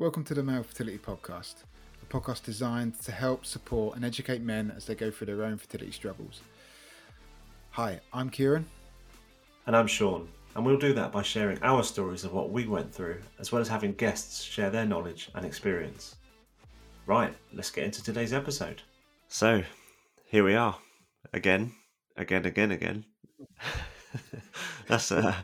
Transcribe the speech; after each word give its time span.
Welcome 0.00 0.24
to 0.24 0.34
the 0.34 0.42
Male 0.42 0.62
Fertility 0.62 0.96
Podcast, 0.96 1.56
a 2.02 2.06
podcast 2.06 2.42
designed 2.42 2.98
to 3.02 3.12
help, 3.12 3.44
support, 3.44 3.96
and 3.96 4.02
educate 4.02 4.40
men 4.40 4.72
as 4.74 4.86
they 4.86 4.94
go 4.94 5.10
through 5.10 5.26
their 5.26 5.44
own 5.44 5.58
fertility 5.58 5.92
struggles. 5.92 6.40
Hi, 7.72 8.00
I'm 8.10 8.30
Ciaran. 8.30 8.64
And 9.66 9.76
I'm 9.76 9.86
Shaun, 9.86 10.26
and 10.56 10.64
we'll 10.64 10.78
do 10.78 10.94
that 10.94 11.12
by 11.12 11.20
sharing 11.20 11.62
our 11.62 11.82
stories 11.82 12.24
of 12.24 12.32
what 12.32 12.48
we 12.50 12.66
went 12.66 12.94
through, 12.94 13.20
as 13.38 13.52
well 13.52 13.60
as 13.60 13.68
having 13.68 13.92
guests 13.92 14.40
share 14.40 14.70
their 14.70 14.86
knowledge 14.86 15.28
and 15.34 15.44
experience. 15.44 16.16
Right, 17.04 17.36
let's 17.52 17.70
get 17.70 17.84
into 17.84 18.02
today's 18.02 18.32
episode. 18.32 18.80
So, 19.28 19.62
here 20.24 20.44
we 20.44 20.54
are, 20.54 20.78
again, 21.34 21.74
again, 22.16 22.46
again, 22.46 22.70
again. 22.70 23.04
That's 24.86 25.12
uh, 25.12 25.34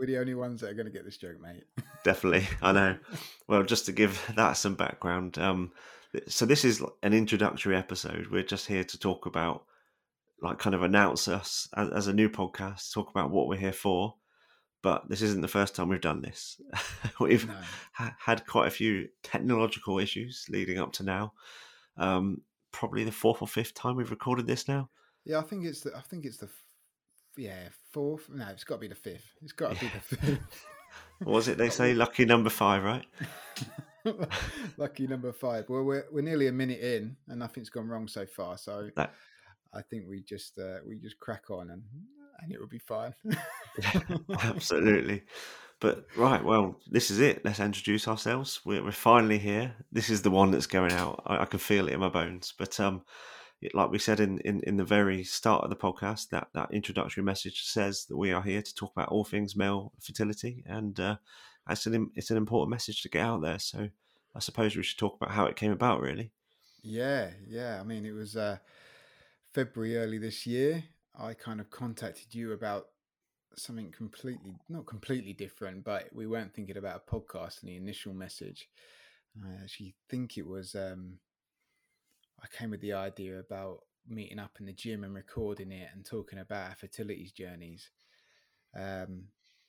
We're 0.00 0.06
the 0.06 0.16
only 0.18 0.34
ones 0.34 0.62
that 0.62 0.70
are 0.70 0.74
going 0.74 0.86
to 0.86 0.92
get 0.92 1.04
this 1.04 1.18
joke, 1.18 1.38
mate. 1.42 1.64
definitely. 2.04 2.48
I 2.62 2.72
know. 2.72 2.96
Well, 3.48 3.62
just 3.64 3.84
to 3.84 3.92
give 3.92 4.18
that 4.34 4.54
some 4.54 4.74
background, 4.74 5.36
um, 5.36 5.72
so 6.26 6.46
this 6.46 6.64
is 6.64 6.82
an 7.02 7.12
introductory 7.12 7.76
episode. 7.76 8.28
We're 8.30 8.42
just 8.42 8.66
here 8.66 8.82
to 8.82 8.98
talk 8.98 9.26
about, 9.26 9.64
like, 10.40 10.58
kind 10.58 10.74
of 10.74 10.82
announce 10.82 11.28
us 11.28 11.68
as, 11.76 11.90
as 11.90 12.06
a 12.06 12.14
new 12.14 12.30
podcast, 12.30 12.94
talk 12.94 13.10
about 13.10 13.30
what 13.30 13.46
we're 13.46 13.58
here 13.58 13.74
for. 13.74 14.14
But 14.82 15.06
this 15.10 15.20
isn't 15.20 15.42
the 15.42 15.48
first 15.48 15.74
time 15.74 15.90
we've 15.90 16.00
done 16.00 16.22
this. 16.22 16.58
we've 17.20 17.46
No. 17.46 17.54
ha- 17.92 18.16
had 18.18 18.46
quite 18.46 18.68
a 18.68 18.70
few 18.70 19.06
technological 19.22 19.98
issues 19.98 20.46
leading 20.48 20.78
up 20.78 20.92
to 20.94 21.02
now. 21.02 21.34
Um, 21.98 22.40
probably 22.72 23.04
the 23.04 23.12
fourth 23.12 23.42
or 23.42 23.48
fifth 23.48 23.74
time 23.74 23.96
we've 23.96 24.10
recorded 24.10 24.46
this 24.46 24.66
now. 24.66 24.88
Yeah, 25.26 25.40
I 25.40 25.42
think 25.42 25.66
it's 25.66 25.82
the. 25.82 25.94
I 25.94 26.00
think 26.00 26.24
it's 26.24 26.38
the. 26.38 26.48
Yeah, 27.36 27.68
fourth. 27.92 28.28
No, 28.28 28.46
it's 28.48 28.64
got 28.64 28.76
to 28.76 28.80
be 28.80 28.88
the 28.88 28.94
fifth. 28.94 29.26
It's 29.42 29.52
got 29.52 29.74
to 29.74 29.80
be 29.80 29.90
the 29.92 30.16
fifth. 30.16 30.38
What 31.22 31.34
was 31.34 31.48
it 31.48 31.58
they 31.58 31.68
say? 31.70 31.92
Lucky 31.94 32.24
number 32.24 32.50
five, 32.50 32.82
right? 32.82 33.06
Lucky 34.76 35.06
number 35.06 35.32
five. 35.32 35.66
Well, 35.68 35.84
we're 35.84 36.04
we're 36.10 36.22
nearly 36.22 36.46
a 36.46 36.52
minute 36.52 36.80
in, 36.80 37.16
and 37.28 37.38
nothing's 37.38 37.68
gone 37.70 37.88
wrong 37.88 38.08
so 38.08 38.26
far. 38.26 38.56
So 38.58 38.90
That- 38.96 39.12
I 39.72 39.82
think 39.82 40.04
we 40.08 40.22
just 40.22 40.58
uh, 40.58 40.78
we 40.84 40.98
just 40.98 41.20
crack 41.20 41.50
on, 41.50 41.70
and 41.70 41.82
and 42.40 42.50
it 42.52 42.58
will 42.58 42.66
be 42.66 42.78
fine. 42.80 43.14
Absolutely. 44.42 45.22
But 45.80 46.06
right, 46.16 46.42
well, 46.44 46.76
this 46.90 47.10
is 47.10 47.20
it. 47.20 47.44
Let's 47.44 47.60
introduce 47.60 48.08
ourselves. 48.08 48.60
We're, 48.64 48.82
we're 48.82 48.92
finally 48.92 49.38
here. 49.38 49.74
This 49.92 50.10
is 50.10 50.22
the 50.22 50.30
one 50.30 50.50
that's 50.50 50.66
going 50.66 50.92
out. 50.92 51.22
I, 51.26 51.38
I 51.38 51.44
can 51.46 51.58
feel 51.58 51.88
it 51.88 51.94
in 51.94 52.00
my 52.00 52.08
bones. 52.08 52.52
But 52.58 52.78
um, 52.80 53.02
it- 53.60 53.74
like 53.74 53.90
we 53.90 53.98
said 53.98 54.20
in, 54.20 54.38
in, 54.40 54.60
in 54.62 54.76
the 54.76 54.84
very 54.84 55.24
start 55.24 55.64
of 55.64 55.70
the 55.70 55.76
podcast, 55.76 56.30
that, 56.30 56.48
that 56.54 56.72
introductory 56.72 57.22
message 57.22 57.62
says 57.64 58.06
that 58.06 58.16
we 58.16 58.32
are 58.32 58.42
here 58.42 58.62
to 58.62 58.74
talk 58.74 58.92
about 58.96 59.08
all 59.08 59.24
things 59.24 59.56
male 59.56 59.92
fertility, 60.00 60.64
and 60.66 60.98
uh, 60.98 61.16
it's 61.68 61.86
an 61.86 62.10
it's 62.14 62.30
an 62.30 62.36
important 62.36 62.70
message 62.70 63.02
to 63.02 63.08
get 63.08 63.24
out 63.24 63.42
there. 63.42 63.58
So 63.58 63.90
I 64.34 64.38
suppose 64.38 64.76
we 64.76 64.82
should 64.82 64.98
talk 64.98 65.16
about 65.16 65.34
how 65.34 65.46
it 65.46 65.56
came 65.56 65.72
about, 65.72 66.00
really. 66.00 66.32
Yeah, 66.82 67.30
yeah. 67.48 67.78
I 67.80 67.84
mean, 67.84 68.06
it 68.06 68.12
was 68.12 68.36
uh, 68.36 68.58
February 69.52 69.96
early 69.96 70.18
this 70.18 70.46
year. 70.46 70.84
I 71.18 71.34
kind 71.34 71.60
of 71.60 71.70
contacted 71.70 72.34
you 72.34 72.52
about 72.52 72.86
something 73.56 73.90
completely, 73.90 74.54
not 74.68 74.86
completely 74.86 75.32
different, 75.32 75.84
but 75.84 76.08
we 76.14 76.26
weren't 76.26 76.54
thinking 76.54 76.76
about 76.76 77.02
a 77.06 77.10
podcast 77.14 77.62
in 77.62 77.68
the 77.68 77.76
initial 77.76 78.14
message. 78.14 78.68
I 79.44 79.62
actually 79.62 79.94
think 80.08 80.38
it 80.38 80.46
was, 80.46 80.74
um, 80.74 81.18
I 82.42 82.46
came 82.56 82.70
with 82.70 82.80
the 82.80 82.94
idea 82.94 83.38
about 83.38 83.80
meeting 84.08 84.38
up 84.38 84.56
in 84.58 84.66
the 84.66 84.72
gym 84.72 85.04
and 85.04 85.14
recording 85.14 85.72
it 85.72 85.88
and 85.94 86.04
talking 86.04 86.38
about 86.38 86.70
our 86.70 86.76
fertility 86.76 87.30
journeys. 87.36 87.90
Um, 88.74 89.24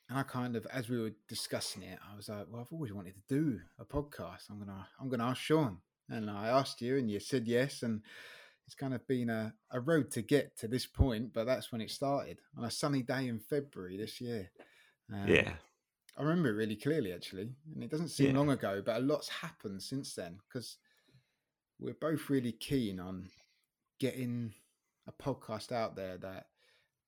and 0.09 0.19
I 0.19 0.23
kind 0.23 0.55
of, 0.55 0.65
as 0.73 0.89
we 0.89 0.99
were 1.01 1.11
discussing 1.27 1.83
it, 1.83 1.99
I 2.11 2.15
was 2.15 2.29
like, 2.29 2.45
well, 2.49 2.61
I've 2.61 2.73
always 2.73 2.93
wanted 2.93 3.15
to 3.15 3.35
do 3.35 3.59
a 3.79 3.85
podcast. 3.85 4.49
I'm 4.49 4.59
gonna, 4.59 4.87
I'm 4.99 5.09
gonna 5.09 5.29
ask 5.29 5.41
Shaun 5.41 5.77
and 6.09 6.29
I 6.29 6.47
asked 6.47 6.81
you, 6.81 6.97
and 6.97 7.09
you 7.09 7.19
said 7.19 7.47
yes, 7.47 7.83
and 7.83 8.01
it's 8.65 8.75
kind 8.75 8.93
of 8.93 9.05
been 9.07 9.29
a, 9.29 9.53
a 9.71 9.79
road 9.79 10.11
to 10.11 10.21
get 10.21 10.57
to 10.57 10.67
this 10.67 10.85
point, 10.85 11.33
but 11.33 11.45
that's 11.45 11.71
when 11.71 11.81
it 11.81 11.91
started 11.91 12.39
on 12.57 12.65
a 12.65 12.71
sunny 12.71 13.01
day 13.01 13.27
in 13.27 13.39
February 13.39 13.97
this 13.97 14.19
year. 14.19 14.51
Um, 15.11 15.29
yeah. 15.29 15.53
I 16.17 16.23
remember 16.23 16.49
it 16.49 16.55
really 16.55 16.75
clearly, 16.75 17.13
actually, 17.13 17.49
and 17.73 17.83
it 17.83 17.89
doesn't 17.89 18.09
seem 18.09 18.31
Yeah. 18.31 18.37
long 18.37 18.49
ago, 18.49 18.81
but 18.85 18.97
a 18.97 18.99
lot's 18.99 19.29
happened 19.29 19.81
since 19.81 20.13
then 20.13 20.37
because 20.47 20.77
we're 21.81 21.95
both 21.99 22.29
really 22.29 22.51
keen 22.51 22.99
on 22.99 23.27
getting 23.99 24.53
a 25.07 25.11
podcast 25.11 25.71
out 25.71 25.95
there 25.95 26.17
that 26.17 26.45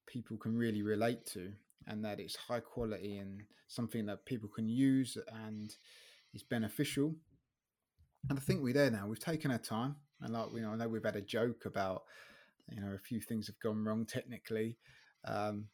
people 0.07 0.35
can 0.35 0.57
really 0.57 0.81
relate 0.81 1.25
to 1.27 1.51
and 1.87 2.03
that 2.03 2.19
it's 2.19 2.35
high 2.35 2.59
quality 2.59 3.17
and 3.17 3.43
something 3.67 4.07
that 4.07 4.25
people 4.25 4.49
can 4.49 4.67
use 4.67 5.17
and 5.45 5.75
is 6.33 6.43
beneficial. 6.43 7.15
And 8.29 8.39
I 8.39 8.41
think 8.41 8.63
we're 8.63 8.73
there 8.73 8.89
now. 8.89 9.07
We've 9.07 9.19
taken 9.19 9.51
our 9.51 9.57
time, 9.57 9.97
and 10.21 10.33
like 10.33 10.51
we 10.51 10.61
know, 10.61 10.71
I 10.71 10.75
know 10.75 10.87
we've 10.87 11.03
had 11.03 11.17
a 11.17 11.21
joke 11.21 11.65
about 11.65 12.03
you 12.71 12.79
know 12.79 12.93
a 12.93 12.97
few 12.97 13.19
things 13.19 13.47
have 13.47 13.59
gone 13.59 13.83
wrong 13.83 14.05
technically, 14.05 14.77
um, 15.25 15.65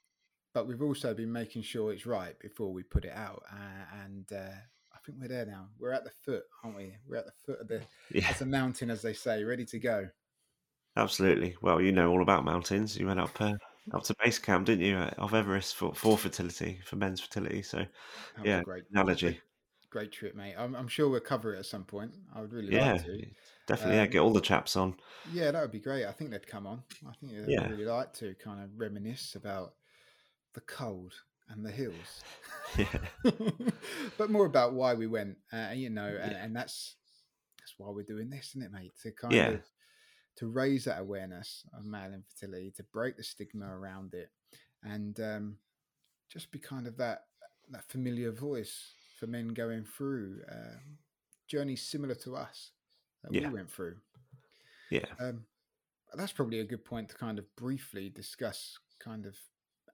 but 0.53 0.67
we've 0.67 0.81
also 0.81 1.13
been 1.13 1.31
making 1.31 1.61
sure 1.61 1.93
it's 1.93 2.07
right 2.07 2.37
before 2.39 2.73
we 2.73 2.81
put 2.81 3.05
it 3.05 3.13
out. 3.13 3.43
Uh, 3.51 4.03
and 4.03 4.25
uh, 4.33 4.55
think 5.09 5.21
we're 5.21 5.27
there 5.27 5.45
now. 5.45 5.67
We're 5.79 5.91
at 5.91 6.03
the 6.03 6.11
foot, 6.11 6.43
aren't 6.63 6.77
we? 6.77 6.93
We're 7.07 7.17
at 7.17 7.25
the 7.25 7.31
foot 7.31 7.59
of 7.61 7.67
the 7.67 7.81
Yeah. 8.11 8.27
as 8.29 8.41
a 8.41 8.45
mountain, 8.45 8.89
as 8.89 9.01
they 9.01 9.13
say, 9.13 9.43
ready 9.43 9.65
to 9.65 9.79
go. 9.79 10.09
Absolutely. 10.95 11.55
Well, 11.61 11.81
you 11.81 11.91
know 11.91 12.11
all 12.11 12.21
about 12.21 12.45
mountains. 12.45 12.97
You 12.97 13.07
went 13.07 13.19
up 13.19 13.39
uh, 13.41 13.53
up 13.91 14.03
to 14.03 14.15
base 14.23 14.37
camp, 14.39 14.65
didn't 14.65 14.85
you, 14.85 14.97
uh, 14.97 15.11
of 15.17 15.33
Everest 15.33 15.75
for, 15.75 15.93
for 15.95 16.17
fertility, 16.17 16.79
for 16.85 16.95
men's 16.95 17.21
fertility. 17.21 17.61
So, 17.61 17.85
yeah, 18.43 18.63
great 18.63 18.83
analogy. 18.91 19.39
Great 19.89 20.11
trip, 20.11 20.35
mate. 20.35 20.55
I'm, 20.57 20.75
I'm 20.75 20.87
sure 20.87 21.09
we'll 21.09 21.19
cover 21.21 21.55
it 21.55 21.59
at 21.59 21.65
some 21.65 21.83
point. 21.83 22.11
I 22.35 22.41
would 22.41 22.53
really 22.53 22.71
Yeah, 22.71 22.93
like 22.93 23.03
to. 23.05 23.25
definitely. 23.65 23.95
yeah, 23.95 24.03
Um, 24.03 24.09
get 24.09 24.19
all 24.19 24.33
the 24.33 24.41
chaps 24.41 24.75
on. 24.75 24.95
Yeah, 25.33 25.49
that 25.51 25.61
would 25.61 25.71
be 25.71 25.79
great. 25.79 26.05
I 26.05 26.11
think 26.11 26.29
they'd 26.29 26.45
come 26.45 26.67
on. 26.67 26.83
I 27.07 27.13
think 27.13 27.31
they'd 27.31 27.47
Yeah. 27.47 27.67
really 27.67 27.85
like 27.85 28.13
to 28.15 28.35
kind 28.35 28.61
of 28.63 28.69
reminisce 28.77 29.35
about 29.35 29.73
the 30.53 30.61
cold 30.61 31.13
and 31.49 31.65
the 31.65 31.71
hills, 31.71 32.23
Yeah, 32.77 33.31
but 34.17 34.29
more 34.29 34.45
about 34.45 34.73
why 34.73 34.93
we 34.93 35.07
went. 35.07 35.37
Uh, 35.51 35.71
you 35.73 35.89
know, 35.89 36.07
and, 36.07 36.31
Yeah. 36.31 36.43
and 36.43 36.55
that's 36.55 36.95
that's 37.59 37.73
why 37.77 37.89
we're 37.89 38.03
doing 38.03 38.29
this, 38.29 38.49
isn't 38.49 38.63
it, 38.63 38.71
mate? 38.71 38.93
To 39.03 39.11
kind 39.11 39.35
Yeah. 39.35 39.49
of 39.49 39.61
to 40.37 40.47
raise 40.47 40.85
that 40.85 40.99
awareness 40.99 41.63
of 41.77 41.85
male 41.85 42.13
infertility, 42.13 42.71
to 42.77 42.83
break 42.83 43.17
the 43.17 43.23
stigma 43.23 43.67
around 43.67 44.13
it, 44.13 44.29
and 44.83 45.19
um, 45.19 45.57
just 46.31 46.51
be 46.51 46.59
kind 46.59 46.87
of 46.87 46.97
that 46.97 47.25
that 47.71 47.83
familiar 47.89 48.31
voice 48.31 48.93
for 49.19 49.27
men 49.27 49.49
going 49.49 49.83
through 49.83 50.41
um, 50.51 50.97
journeys 51.47 51.81
similar 51.81 52.15
to 52.15 52.35
us 52.35 52.71
that 53.23 53.31
Yeah. 53.33 53.49
we 53.49 53.53
went 53.55 53.69
through. 53.69 53.97
yeah, 54.89 55.05
Um, 55.19 55.45
that's 56.15 56.31
probably 56.31 56.59
a 56.61 56.65
good 56.65 56.85
point 56.85 57.09
to 57.09 57.15
kind 57.15 57.37
of 57.37 57.45
briefly 57.55 58.09
discuss 58.09 58.77
kind 58.99 59.25
of 59.25 59.35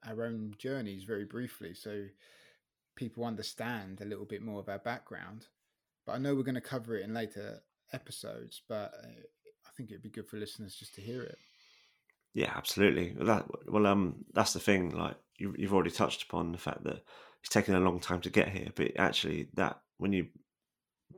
our 0.06 0.24
own 0.24 0.54
journeys 0.58 1.04
very 1.04 1.24
briefly 1.24 1.74
so 1.74 2.06
people 2.96 3.24
understand 3.24 4.00
a 4.00 4.04
little 4.04 4.24
bit 4.24 4.42
more 4.42 4.60
of 4.60 4.68
our 4.68 4.78
background. 4.78 5.46
But 6.06 6.12
I 6.12 6.18
know 6.18 6.34
we're 6.34 6.42
going 6.42 6.54
to 6.54 6.60
cover 6.60 6.96
it 6.96 7.04
in 7.04 7.14
later 7.14 7.62
episodes, 7.92 8.62
but 8.68 8.92
uh, 9.02 9.08
I 9.66 9.70
think 9.76 9.90
it'd 9.90 10.02
be 10.02 10.10
good 10.10 10.28
for 10.28 10.36
listeners 10.38 10.74
just 10.76 10.94
to 10.94 11.00
hear 11.00 11.22
it. 11.22 11.38
yeah. 12.34 12.52
Absolutely. 12.54 13.14
Well, 13.16 13.26
That 13.26 13.46
well, 13.70 13.86
um, 13.86 14.24
that's 14.32 14.52
the 14.52 14.60
thing. 14.60 14.90
Like 14.90 15.16
you, 15.38 15.54
you've 15.58 15.74
already 15.74 15.90
touched 15.90 16.22
upon 16.22 16.52
the 16.52 16.58
fact 16.58 16.84
that 16.84 17.02
it's 17.40 17.48
taken 17.50 17.74
a 17.74 17.80
long 17.80 18.00
time 18.00 18.20
to 18.22 18.30
get 18.30 18.48
here, 18.48 18.68
but 18.74 18.92
actually, 18.98 19.48
that 19.54 19.80
when 19.98 20.12
you 20.12 20.26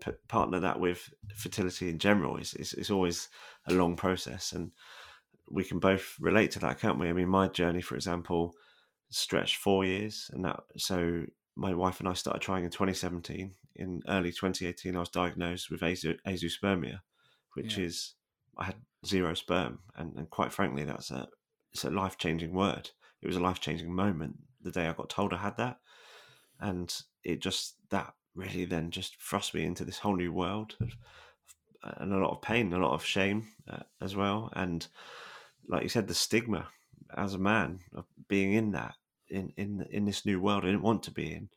p- 0.00 0.12
partner 0.28 0.60
that 0.60 0.80
with 0.80 1.08
fertility 1.36 1.88
in 1.88 1.98
general, 1.98 2.36
is 2.36 2.54
it's, 2.54 2.74
it's 2.74 2.90
always 2.90 3.28
a 3.66 3.72
long 3.72 3.96
process, 3.96 4.52
and 4.52 4.72
we 5.50 5.64
can 5.64 5.78
both 5.78 6.16
relate 6.20 6.50
to 6.52 6.58
that, 6.60 6.80
can't 6.80 6.98
we? 6.98 7.08
I 7.08 7.12
mean, 7.12 7.28
my 7.28 7.48
journey, 7.48 7.80
for 7.80 7.94
example, 7.94 8.54
stretched 9.10 9.56
four 9.56 9.84
years, 9.84 10.30
and 10.32 10.44
that 10.44 10.60
so 10.76 11.24
my 11.56 11.74
wife 11.74 12.00
and 12.00 12.08
I 12.08 12.12
started 12.12 12.40
trying 12.42 12.64
in 12.64 12.70
2017. 12.70 13.54
In 13.76 14.02
early 14.08 14.30
2018, 14.32 14.96
I 14.96 15.00
was 15.00 15.08
diagnosed 15.08 15.70
with 15.70 15.82
azo- 15.82 16.16
azoospermia, 16.26 17.00
which 17.54 17.78
Yeah. 17.78 17.84
is 17.84 18.14
I 18.56 18.64
had 18.64 18.76
zero 19.06 19.34
sperm, 19.34 19.80
and, 19.96 20.16
and 20.16 20.28
quite 20.30 20.52
frankly, 20.52 20.84
that's 20.84 21.10
a 21.10 21.28
it's 21.72 21.84
a 21.84 21.90
life 21.90 22.16
changing 22.18 22.52
word. 22.52 22.90
It 23.20 23.26
was 23.26 23.36
a 23.36 23.40
life 23.40 23.60
changing 23.60 23.92
moment 23.94 24.36
the 24.60 24.70
day 24.70 24.86
I 24.86 24.92
got 24.92 25.08
told 25.10 25.32
I 25.32 25.38
had 25.38 25.56
that, 25.58 25.80
and 26.60 26.94
it 27.24 27.40
just 27.40 27.76
that 27.90 28.14
really 28.34 28.64
then 28.64 28.90
just 28.90 29.20
thrust 29.20 29.54
me 29.54 29.64
into 29.64 29.84
this 29.84 29.98
whole 29.98 30.16
new 30.16 30.32
world 30.32 30.76
of, 30.80 30.90
and 31.82 32.12
a 32.12 32.18
lot 32.18 32.32
of 32.32 32.42
pain, 32.42 32.72
a 32.72 32.78
lot 32.78 32.94
of 32.94 33.04
shame 33.04 33.48
uh, 33.68 33.82
as 34.00 34.14
well, 34.16 34.50
and 34.54 34.86
like 35.68 35.82
you 35.82 35.88
said, 35.88 36.08
the 36.08 36.14
stigma 36.14 36.68
as 37.16 37.34
a 37.34 37.38
man 37.38 37.80
of 37.94 38.04
being 38.28 38.54
in 38.54 38.72
that 38.72 38.94
in 39.28 39.52
in 39.56 39.86
in 39.90 40.04
this 40.04 40.24
new 40.24 40.40
world 40.40 40.64
I 40.64 40.68
didn't 40.68 40.82
want 40.82 41.02
to 41.04 41.10
be 41.10 41.32
in. 41.32 41.48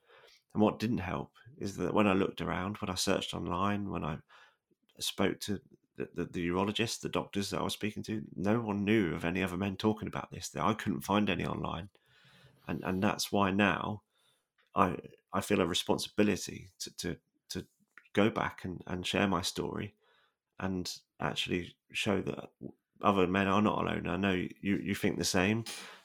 And 0.54 0.62
what 0.62 0.80
didn't 0.80 0.98
help 0.98 1.32
is 1.58 1.78
that 1.78 1.94
when 1.94 2.08
I 2.08 2.14
looked 2.14 2.42
around, 2.42 2.78
when 2.78 2.90
I 2.90 2.96
searched 2.96 3.34
online, 3.34 3.90
when 3.90 4.04
I 4.04 4.18
spoke 5.00 5.40
to 5.42 5.62
the, 5.96 6.10
the, 6.14 6.26
the 6.26 6.50
urologists, 6.50 7.00
the 7.00 7.10
doctors 7.10 7.50
that 7.50 7.60
I 7.60 7.64
was 7.64 7.74
speaking 7.74 8.04
to, 8.04 8.22
no 8.36 8.60
one 8.60 8.84
knew 8.84 9.14
of 9.14 9.24
any 9.24 9.44
other 9.44 9.56
men 9.56 9.78
talking 9.78 10.08
about 10.08 10.30
this. 10.32 10.52
I 10.60 10.74
couldn't 10.74 11.02
find 11.02 11.30
any 11.30 11.46
online, 11.46 11.90
and 12.68 12.84
and 12.84 13.02
that's 13.02 13.32
why 13.32 13.52
now 13.52 14.02
I 14.76 14.98
I 15.34 15.42
feel 15.42 15.62
a 15.62 15.66
responsibility 15.66 16.70
to 16.80 16.92
to 16.98 17.18
to 17.50 17.66
go 18.14 18.30
back 18.30 18.66
and, 18.66 18.82
and 18.88 19.06
share 19.06 19.28
my 19.28 19.42
story 19.42 19.96
and 20.60 20.94
actually 21.20 21.74
show 21.92 22.22
that 22.22 22.50
other 23.04 23.28
men 23.28 23.48
are 23.48 23.62
not 23.62 23.82
alone. 23.82 24.08
I 24.08 24.18
know 24.18 24.32
you, 24.34 24.78
you 24.78 24.96
think 24.96 25.18
the 25.18 25.24
same. 25.24 25.64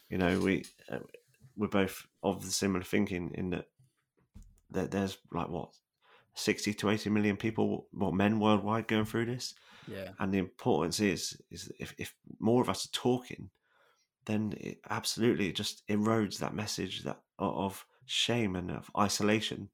You 0.09 0.19
know, 0.19 0.39
we 0.39 0.65
uh, 0.91 0.99
we're 1.57 1.69
both 1.69 2.07
of 2.23 2.45
the 2.45 2.51
similar 2.51 2.85
thinking 2.85 3.33
in 3.35 3.51
that 3.51 3.67
that 4.71 4.91
there's 4.91 5.19
like 5.33 5.49
what 5.49 5.71
sixty 6.35 6.75
to 6.75 6.91
eighty 6.91 7.11
million 7.11 7.37
people, 7.37 7.87
what 7.93 8.15
men 8.15 8.41
worldwide 8.41 8.89
going 8.89 9.05
through 9.05 9.27
this. 9.27 9.55
Yeah, 9.89 10.11
and 10.19 10.33
the 10.33 10.39
importance 10.39 11.01
is 11.01 11.41
is 11.51 11.71
if 11.79 11.95
if 11.99 12.15
more 12.39 12.63
of 12.63 12.69
us 12.69 12.87
are 12.87 12.93
talking, 12.93 13.51
then 14.27 14.55
it 14.59 14.79
absolutely 14.91 15.53
just 15.53 15.87
erodes 15.89 16.39
that 16.39 16.55
message 16.55 17.03
that 17.05 17.21
of 17.39 17.87
shame 18.07 18.57
and 18.57 18.71
of 18.71 18.91
isolation 18.99 19.69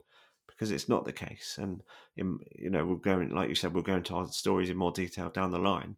because 0.46 0.70
it's 0.70 0.88
not 0.88 1.04
the 1.04 1.12
case. 1.12 1.58
And 1.60 1.82
in, 2.16 2.38
you 2.56 2.70
know, 2.70 2.84
we're 2.84 2.96
going, 2.96 3.30
like 3.30 3.48
you 3.48 3.54
said, 3.54 3.74
we're 3.74 3.82
going 3.82 4.02
to 4.04 4.14
our 4.14 4.28
stories 4.28 4.70
in 4.70 4.76
more 4.76 4.92
detail 4.92 5.30
down 5.30 5.50
the 5.50 5.58
line. 5.58 5.96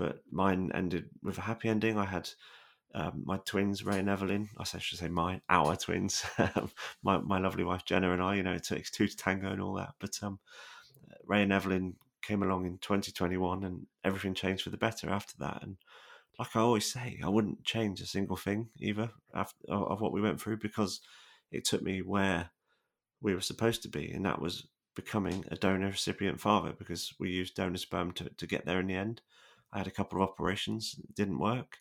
But 0.00 0.22
mine 0.32 0.70
ended 0.72 1.10
with 1.22 1.36
a 1.36 1.42
happy 1.42 1.68
ending. 1.68 1.98
I 1.98 2.06
had 2.06 2.30
um, 2.94 3.22
my 3.26 3.36
twins, 3.44 3.84
Ray 3.84 3.98
and 3.98 4.08
Evelyn. 4.08 4.48
I 4.56 4.64
should 4.64 4.98
say 4.98 5.08
my 5.08 5.42
our 5.50 5.76
twins, 5.76 6.24
my 7.02 7.18
my 7.18 7.38
lovely 7.38 7.64
wife 7.64 7.84
Jenna 7.84 8.10
and 8.10 8.22
I. 8.22 8.36
You 8.36 8.42
know, 8.42 8.54
it 8.54 8.64
takes 8.64 8.90
two 8.90 9.06
to 9.06 9.14
tango 9.14 9.50
and 9.50 9.60
all 9.60 9.74
that. 9.74 9.92
But 9.98 10.18
um, 10.22 10.38
Ray 11.26 11.42
and 11.42 11.52
Evelyn 11.52 11.96
came 12.22 12.42
along 12.42 12.64
in 12.64 12.78
2021, 12.78 13.62
and 13.62 13.86
everything 14.02 14.32
changed 14.32 14.62
for 14.62 14.70
the 14.70 14.78
better 14.78 15.10
after 15.10 15.34
that. 15.40 15.62
And 15.62 15.76
like 16.38 16.56
I 16.56 16.60
always 16.60 16.90
say, 16.90 17.20
I 17.22 17.28
wouldn't 17.28 17.62
change 17.62 18.00
a 18.00 18.06
single 18.06 18.38
thing 18.38 18.70
either 18.78 19.10
after, 19.34 19.58
of 19.68 20.00
what 20.00 20.12
we 20.12 20.22
went 20.22 20.40
through 20.40 20.56
because 20.56 21.00
it 21.52 21.66
took 21.66 21.82
me 21.82 22.00
where 22.00 22.48
we 23.20 23.34
were 23.34 23.42
supposed 23.42 23.82
to 23.82 23.90
be, 23.90 24.10
and 24.12 24.24
that 24.24 24.40
was 24.40 24.66
becoming 24.94 25.44
a 25.50 25.56
donor 25.56 25.88
recipient 25.88 26.40
father 26.40 26.72
because 26.72 27.12
we 27.20 27.28
used 27.28 27.54
donor 27.54 27.76
sperm 27.76 28.12
to, 28.12 28.30
to 28.30 28.46
get 28.46 28.64
there 28.64 28.80
in 28.80 28.86
the 28.86 28.94
end. 28.94 29.20
I 29.72 29.78
had 29.78 29.86
a 29.86 29.92
couple 29.92 30.22
of 30.22 30.28
operations, 30.28 30.96
didn't 31.14 31.38
work, 31.38 31.78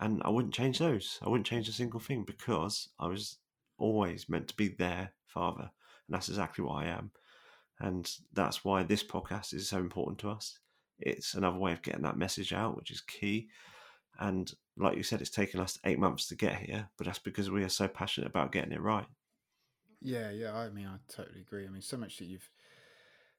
and 0.00 0.22
I 0.24 0.30
wouldn't 0.30 0.54
change 0.54 0.78
those. 0.78 1.18
I 1.22 1.28
wouldn't 1.28 1.46
change 1.46 1.68
a 1.68 1.72
single 1.72 2.00
thing 2.00 2.24
because 2.24 2.88
I 2.98 3.08
was 3.08 3.38
always 3.78 4.28
meant 4.28 4.48
to 4.48 4.56
be 4.56 4.68
their 4.68 5.12
father, 5.26 5.62
and 5.62 6.14
that's 6.14 6.28
exactly 6.28 6.64
what 6.64 6.84
I 6.84 6.86
am. 6.86 7.10
And 7.80 8.10
that's 8.32 8.64
why 8.64 8.82
this 8.82 9.04
podcast 9.04 9.54
is 9.54 9.68
so 9.68 9.78
important 9.78 10.18
to 10.20 10.30
us. 10.30 10.58
It's 10.98 11.34
another 11.34 11.58
way 11.58 11.72
of 11.72 11.82
getting 11.82 12.02
that 12.02 12.16
message 12.16 12.52
out, 12.52 12.76
which 12.76 12.90
is 12.90 13.00
key. 13.00 13.48
And 14.18 14.52
like 14.76 14.96
you 14.96 15.04
said, 15.04 15.20
it's 15.20 15.30
taken 15.30 15.60
us 15.60 15.78
eight 15.84 15.98
months 15.98 16.26
to 16.28 16.34
get 16.34 16.56
here, 16.56 16.88
but 16.96 17.06
that's 17.06 17.20
because 17.20 17.50
we 17.50 17.62
are 17.62 17.68
so 17.68 17.86
passionate 17.86 18.26
about 18.26 18.50
getting 18.50 18.72
it 18.72 18.80
right. 18.80 19.06
Yeah, 20.00 20.30
yeah. 20.30 20.56
I 20.56 20.70
mean, 20.70 20.86
I 20.86 20.96
totally 21.12 21.40
agree. 21.40 21.66
I 21.66 21.70
mean, 21.70 21.82
so 21.82 21.96
much 21.96 22.18
that 22.18 22.26
you've 22.26 22.50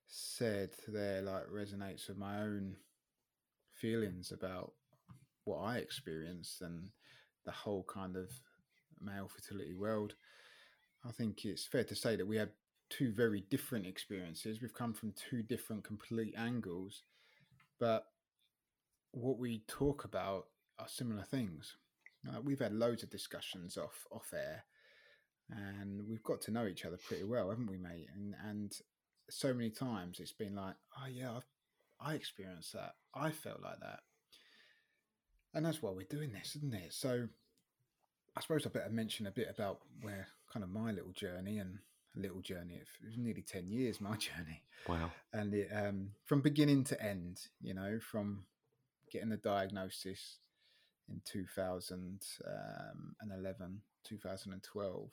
said 0.08 0.72
there 0.88 1.22
like 1.22 1.48
resonates 1.48 2.08
with 2.08 2.18
my 2.18 2.42
own 2.42 2.76
feelings 3.80 4.32
about 4.32 4.74
what 5.46 5.60
I 5.60 5.78
experienced 5.78 6.62
and 6.62 6.90
the 7.46 7.52
whole 7.52 7.86
kind 7.92 8.16
of 8.16 8.30
male 9.02 9.30
fertility 9.30 9.74
world. 9.74 10.16
I 11.08 11.12
think 11.12 11.46
it's 11.46 11.66
fair 11.66 11.84
to 11.86 11.96
say 11.96 12.16
that 12.16 12.28
we 12.28 12.38
had 12.38 12.52
two 12.90 13.12
very 13.12 13.44
different 13.50 13.86
experiences. 13.86 14.62
We've 14.62 14.74
come 14.74 14.94
from 14.94 15.14
two 15.14 15.44
different 15.44 15.84
complete 15.84 16.34
angles, 16.38 17.04
but 17.80 18.06
what 19.12 19.40
we 19.40 19.64
talk 19.68 20.04
about 20.04 20.46
are 20.78 20.88
similar 20.88 21.24
things. 21.24 21.76
Uh, 22.28 22.42
we've 22.42 22.60
had 22.60 22.74
loads 22.74 23.04
of 23.04 23.10
discussions 23.10 23.78
off 23.78 24.06
off 24.12 24.34
air, 24.34 24.66
and 25.50 26.06
we've 26.08 26.24
got 26.24 26.42
to 26.42 26.52
know 26.52 26.68
each 26.68 26.86
other 26.86 26.98
pretty 26.98 27.24
well, 27.24 27.50
haven't 27.50 27.70
we, 27.70 27.78
mate? 27.78 28.08
And 28.14 28.36
and 28.46 28.74
so 29.30 29.54
many 29.54 29.70
times 29.70 30.20
it's 30.20 30.34
been 30.34 30.56
like, 30.56 30.76
oh 30.98 31.08
yeah, 31.08 31.38
I've, 31.38 31.46
I 32.02 32.16
experienced 32.16 32.74
that. 32.74 32.96
I 33.14 33.32
felt 33.32 33.62
like 33.62 33.80
that, 33.82 34.00
and 35.54 35.66
that's 35.66 35.82
why 35.82 35.92
we're 35.92 36.06
doing 36.10 36.32
this, 36.32 36.56
isn't 36.58 36.74
it? 36.74 36.94
So, 36.94 37.28
I 38.36 38.42
suppose 38.42 38.66
I 38.66 38.70
better 38.70 38.90
mention 38.90 39.28
a 39.28 39.32
bit 39.32 39.48
about 39.50 39.80
where 40.02 40.28
kind 40.52 40.64
of 40.64 40.70
my 40.70 40.92
little 40.92 41.12
journey 41.12 41.58
and 41.58 41.80
little 42.16 42.42
journey. 42.42 42.76
It 42.76 42.88
was 43.06 43.18
nearly 43.18 43.42
ten 43.42 43.68
years 43.68 44.02
my 44.02 44.16
journey. 44.18 44.64
Wow! 44.88 45.12
And 45.34 45.54
it, 45.54 45.70
um, 45.76 46.12
from 46.26 46.42
beginning 46.42 46.84
to 46.86 47.02
end, 47.02 47.42
you 47.62 47.74
know, 47.74 48.00
from 48.00 48.46
getting 49.12 49.30
the 49.30 49.38
diagnosis 49.38 50.38
in 51.10 51.22
2011, 51.26 53.82
2012. 54.04 55.02
I 55.02 55.04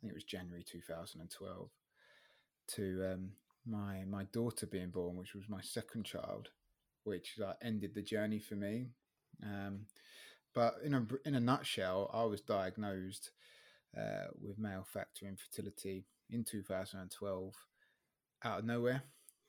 think 0.00 0.10
it 0.10 0.14
was 0.14 0.24
January 0.24 0.64
2012 0.64 1.70
to 2.66 3.12
um, 3.12 3.32
my 3.66 4.04
my 4.08 4.24
daughter 4.24 4.66
being 4.66 4.90
born, 4.90 5.16
which 5.16 5.34
was 5.34 5.48
my 5.48 5.60
second 5.60 6.04
child, 6.04 6.48
which 7.04 7.38
uh, 7.44 7.54
ended 7.62 7.94
the 7.94 8.02
journey 8.02 8.38
for 8.38 8.54
me. 8.54 8.88
Um, 9.42 9.86
but 10.54 10.76
in 10.84 10.94
a 10.94 11.06
in 11.24 11.34
a 11.34 11.40
nutshell, 11.40 12.10
I 12.12 12.24
was 12.24 12.40
diagnosed 12.40 13.30
uh, 13.96 14.28
with 14.40 14.58
male 14.58 14.86
factor 14.86 15.26
infertility 15.26 16.06
in 16.30 16.44
2012 16.44 17.54
out 18.44 18.58
of 18.60 18.64
nowhere. 18.64 19.02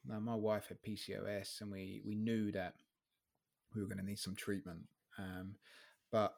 Now, 0.07 0.19
my 0.19 0.35
wife 0.35 0.67
had 0.67 0.83
PCOS, 0.83 1.61
and 1.61 1.71
we 1.71 2.01
we 2.05 2.15
knew 2.15 2.51
that 2.51 2.75
we 3.73 3.81
were 3.81 3.87
going 3.87 3.99
to 3.99 4.05
need 4.05 4.19
some 4.19 4.35
treatment. 4.35 4.83
Um, 5.17 5.55
but 6.11 6.35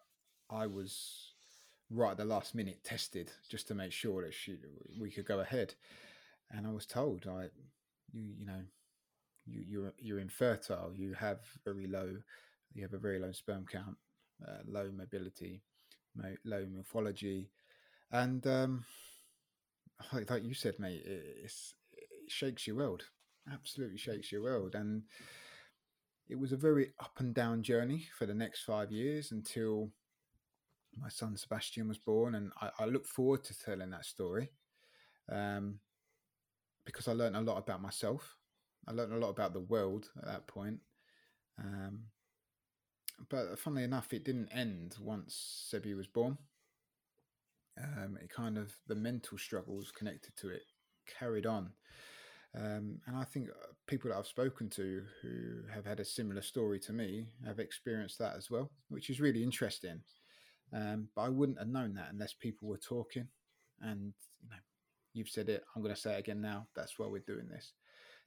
I 0.49 0.67
was 0.67 1.33
right 1.89 2.11
at 2.11 2.17
the 2.17 2.25
last 2.25 2.55
minute 2.55 2.83
tested 2.83 3.31
just 3.49 3.67
to 3.67 3.75
make 3.75 3.91
sure 3.91 4.23
that 4.23 4.33
she 4.33 4.57
we 4.99 5.11
could 5.11 5.25
go 5.25 5.39
ahead. 5.39 5.75
And 6.51 6.65
I 6.65 6.71
was 6.71 6.85
told, 6.85 7.27
I 7.27 7.49
you 8.11 8.23
you 8.37 8.45
know 8.45 8.61
you 9.45 9.63
you're 9.67 9.93
you're 9.99 10.19
infertile. 10.19 10.91
You 10.95 11.13
have 11.13 11.39
very 11.65 11.87
low 11.87 12.17
you 12.73 12.83
have 12.83 12.93
a 12.93 12.97
very 12.99 13.19
low 13.19 13.31
sperm 13.31 13.65
count, 13.69 13.97
uh, 14.47 14.59
low 14.67 14.91
mobility, 14.95 15.61
low 16.45 16.65
morphology, 16.71 17.49
and 18.11 18.45
um, 18.47 18.85
like, 20.13 20.29
like 20.29 20.43
you 20.43 20.53
said, 20.53 20.79
mate, 20.79 21.01
it, 21.05 21.45
it 21.45 21.51
shakes 22.27 22.67
your 22.67 22.75
world. 22.75 23.03
Absolutely 23.51 23.97
shakes 23.97 24.31
your 24.31 24.43
world, 24.43 24.75
and 24.75 25.03
it 26.29 26.37
was 26.37 26.51
a 26.51 26.57
very 26.57 26.91
up 26.99 27.13
and 27.19 27.33
down 27.33 27.63
journey 27.63 28.05
for 28.17 28.25
the 28.25 28.33
next 28.33 28.63
five 28.63 28.91
years 28.91 29.31
until 29.31 29.89
my 30.99 31.09
son 31.09 31.37
Sebastian 31.37 31.87
was 31.87 31.97
born, 31.97 32.35
and 32.35 32.51
I, 32.61 32.69
I 32.79 32.85
look 32.85 33.05
forward 33.05 33.43
to 33.45 33.57
telling 33.57 33.89
that 33.91 34.05
story 34.05 34.51
um, 35.31 35.79
because 36.87 37.07
I 37.07 37.13
learned 37.13 37.35
a 37.35 37.41
lot 37.41 37.59
about 37.59 37.83
myself. 37.83 38.35
I 38.87 38.93
learned 38.93 39.13
a 39.13 39.17
lot 39.17 39.29
about 39.29 39.53
the 39.53 39.59
world 39.59 40.09
at 40.17 40.25
that 40.25 40.47
point. 40.47 40.79
Um, 41.59 42.05
but 43.29 43.59
funnily 43.59 43.83
enough, 43.83 44.11
it 44.11 44.25
didn't 44.25 44.49
end 44.49 44.95
once 44.99 45.69
Sebi 45.71 45.95
was 45.95 46.07
born. 46.07 46.39
Um, 47.77 48.17
it 48.19 48.29
kind 48.29 48.57
of 48.57 48.75
the 48.87 48.95
mental 48.95 49.37
struggles 49.37 49.91
connected 49.91 50.35
to 50.37 50.49
it 50.49 50.63
carried 51.05 51.45
on 51.45 51.73
um, 52.55 52.99
and 53.05 53.15
I 53.15 53.23
think 53.23 53.49
uh, 53.49 53.73
people 53.85 54.09
that 54.09 54.17
I've 54.17 54.27
spoken 54.27 54.69
to 54.71 55.03
who 55.21 55.61
have 55.73 55.85
had 55.85 55.99
a 55.99 56.05
similar 56.05 56.41
story 56.41 56.79
to 56.81 56.93
me 56.93 57.27
have 57.45 57.59
experienced 57.59 58.17
that 58.19 58.35
as 58.35 58.49
well, 58.49 58.71
which 58.89 59.09
is 59.09 59.21
really 59.21 59.43
interesting. 59.43 60.01
Um, 60.73 61.09
but 61.15 61.23
I 61.23 61.29
wouldn't 61.29 61.59
have 61.59 61.67
known 61.67 61.93
that 61.95 62.09
unless 62.11 62.33
people 62.33 62.67
were 62.67 62.77
talking. 62.77 63.27
And 63.81 64.13
you 64.41 64.49
know, 64.49 64.55
you've 65.17 65.29
said 65.29 65.49
it. 65.49 65.63
I'm 65.75 65.81
going 65.81 65.93
to 65.93 65.99
say 65.99 66.15
it 66.15 66.19
again 66.19 66.41
now. 66.41 66.67
That's 66.75 66.97
why 66.97 67.07
we're 67.07 67.19
doing 67.19 67.47
this 67.49 67.73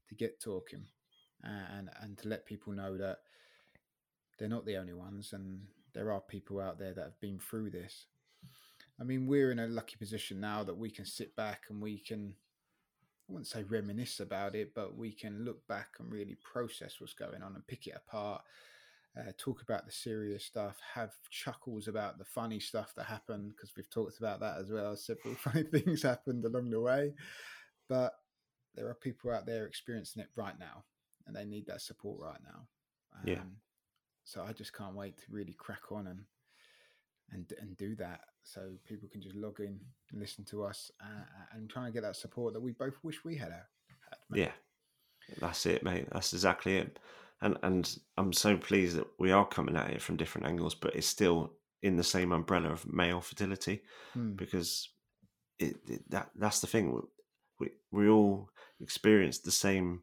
to 0.08 0.14
get 0.14 0.40
talking 0.40 0.84
and 1.42 1.88
and 2.02 2.18
to 2.18 2.28
let 2.28 2.46
people 2.46 2.72
know 2.72 2.96
that 2.96 3.18
they're 4.38 4.48
not 4.48 4.66
the 4.66 4.76
only 4.76 4.94
ones, 4.94 5.32
and 5.32 5.62
there 5.94 6.10
are 6.12 6.20
people 6.20 6.60
out 6.60 6.78
there 6.78 6.94
that 6.94 7.04
have 7.04 7.20
been 7.20 7.38
through 7.38 7.70
this. 7.70 8.06
I 9.00 9.04
mean, 9.04 9.26
we're 9.26 9.50
in 9.50 9.58
a 9.58 9.66
lucky 9.66 9.96
position 9.96 10.40
now 10.40 10.64
that 10.64 10.76
we 10.76 10.90
can 10.90 11.06
sit 11.06 11.34
back 11.36 11.64
and 11.70 11.80
we 11.80 11.98
can 11.98 12.34
I 13.30 13.32
wouldn't 13.32 13.46
say 13.46 13.62
reminisce 13.62 14.18
about 14.18 14.56
it, 14.56 14.74
but 14.74 14.96
we 14.96 15.12
can 15.12 15.44
look 15.44 15.66
back 15.68 15.90
and 16.00 16.10
really 16.10 16.36
process 16.42 16.96
what's 16.98 17.12
going 17.12 17.42
on 17.42 17.54
and 17.54 17.66
pick 17.66 17.86
it 17.86 17.94
apart. 17.96 18.42
Uh, 19.18 19.32
talk 19.36 19.60
about 19.60 19.86
the 19.86 19.92
serious 19.92 20.44
stuff, 20.44 20.78
have 20.94 21.10
chuckles 21.30 21.88
about 21.88 22.16
the 22.16 22.24
funny 22.24 22.60
stuff 22.60 22.92
that 22.94 23.06
happened 23.06 23.50
because 23.50 23.72
we've 23.76 23.90
talked 23.90 24.18
about 24.18 24.38
that 24.38 24.58
as 24.58 24.70
well. 24.70 24.94
Several 24.96 25.34
funny 25.38 25.64
things 25.64 26.02
happened 26.02 26.44
along 26.44 26.70
the 26.70 26.80
way, 26.80 27.12
but 27.88 28.12
there 28.74 28.88
are 28.88 28.94
people 28.94 29.32
out 29.32 29.46
there 29.46 29.66
experiencing 29.66 30.22
it 30.22 30.28
right 30.36 30.58
now, 30.58 30.84
and 31.26 31.34
they 31.34 31.44
need 31.44 31.66
that 31.66 31.82
support 31.82 32.20
right 32.20 32.38
now. 32.44 32.66
Um, 33.14 33.22
yeah. 33.24 33.42
So 34.24 34.44
I 34.48 34.52
just 34.52 34.72
can't 34.72 34.94
wait 34.94 35.18
to 35.18 35.24
really 35.28 35.54
crack 35.54 35.90
on 35.90 36.06
and 36.06 36.20
and 37.32 37.52
and 37.60 37.76
do 37.76 37.94
that 37.96 38.20
so 38.42 38.72
people 38.86 39.08
can 39.08 39.20
just 39.20 39.36
log 39.36 39.60
in 39.60 39.78
and 40.10 40.20
listen 40.20 40.44
to 40.44 40.64
us 40.64 40.90
uh, 41.00 41.24
and 41.52 41.68
try 41.68 41.84
and 41.84 41.94
get 41.94 42.02
that 42.02 42.16
support 42.16 42.54
that 42.54 42.60
we 42.60 42.72
both 42.72 42.94
wish 43.02 43.24
we 43.24 43.36
had. 43.36 43.52
had 43.52 43.64
yeah, 44.32 44.52
that's 45.40 45.66
it, 45.66 45.82
mate. 45.82 46.06
That's 46.12 46.32
exactly 46.32 46.76
it. 46.76 46.98
And 47.42 47.56
and 47.62 47.98
I'm 48.16 48.32
so 48.32 48.56
pleased 48.56 48.96
that 48.96 49.06
we 49.18 49.32
are 49.32 49.46
coming 49.46 49.76
at 49.76 49.90
it 49.90 50.02
from 50.02 50.16
different 50.16 50.46
angles, 50.46 50.74
but 50.74 50.94
it's 50.94 51.06
still 51.06 51.54
in 51.82 51.96
the 51.96 52.04
same 52.04 52.32
umbrella 52.32 52.70
of 52.70 52.92
male 52.92 53.20
fertility 53.20 53.82
hmm. 54.12 54.32
because 54.32 54.90
it, 55.58 55.76
it, 55.88 56.10
that 56.10 56.30
that's 56.36 56.60
the 56.60 56.66
thing. 56.66 57.00
We 57.58 57.68
we 57.90 58.08
all 58.08 58.50
experience 58.80 59.38
the 59.38 59.50
same 59.50 60.02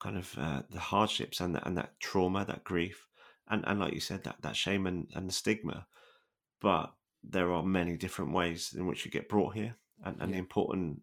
kind 0.00 0.18
of 0.18 0.34
uh, 0.38 0.62
the 0.70 0.78
hardships 0.78 1.40
and 1.40 1.54
the, 1.54 1.66
and 1.66 1.76
that 1.78 1.98
trauma, 2.00 2.44
that 2.44 2.64
grief, 2.64 3.06
and 3.48 3.64
and 3.66 3.80
like 3.80 3.94
you 3.94 4.00
said, 4.00 4.24
that 4.24 4.36
that 4.42 4.56
shame 4.56 4.86
and, 4.86 5.08
and 5.14 5.28
the 5.28 5.32
stigma. 5.32 5.86
But 6.60 6.92
there 7.22 7.52
are 7.52 7.62
many 7.62 7.96
different 7.96 8.32
ways 8.32 8.74
in 8.76 8.86
which 8.86 9.04
you 9.04 9.10
get 9.10 9.28
brought 9.28 9.54
here, 9.54 9.76
and, 10.04 10.20
and 10.20 10.30
yeah. 10.30 10.34
the 10.34 10.38
important 10.38 11.00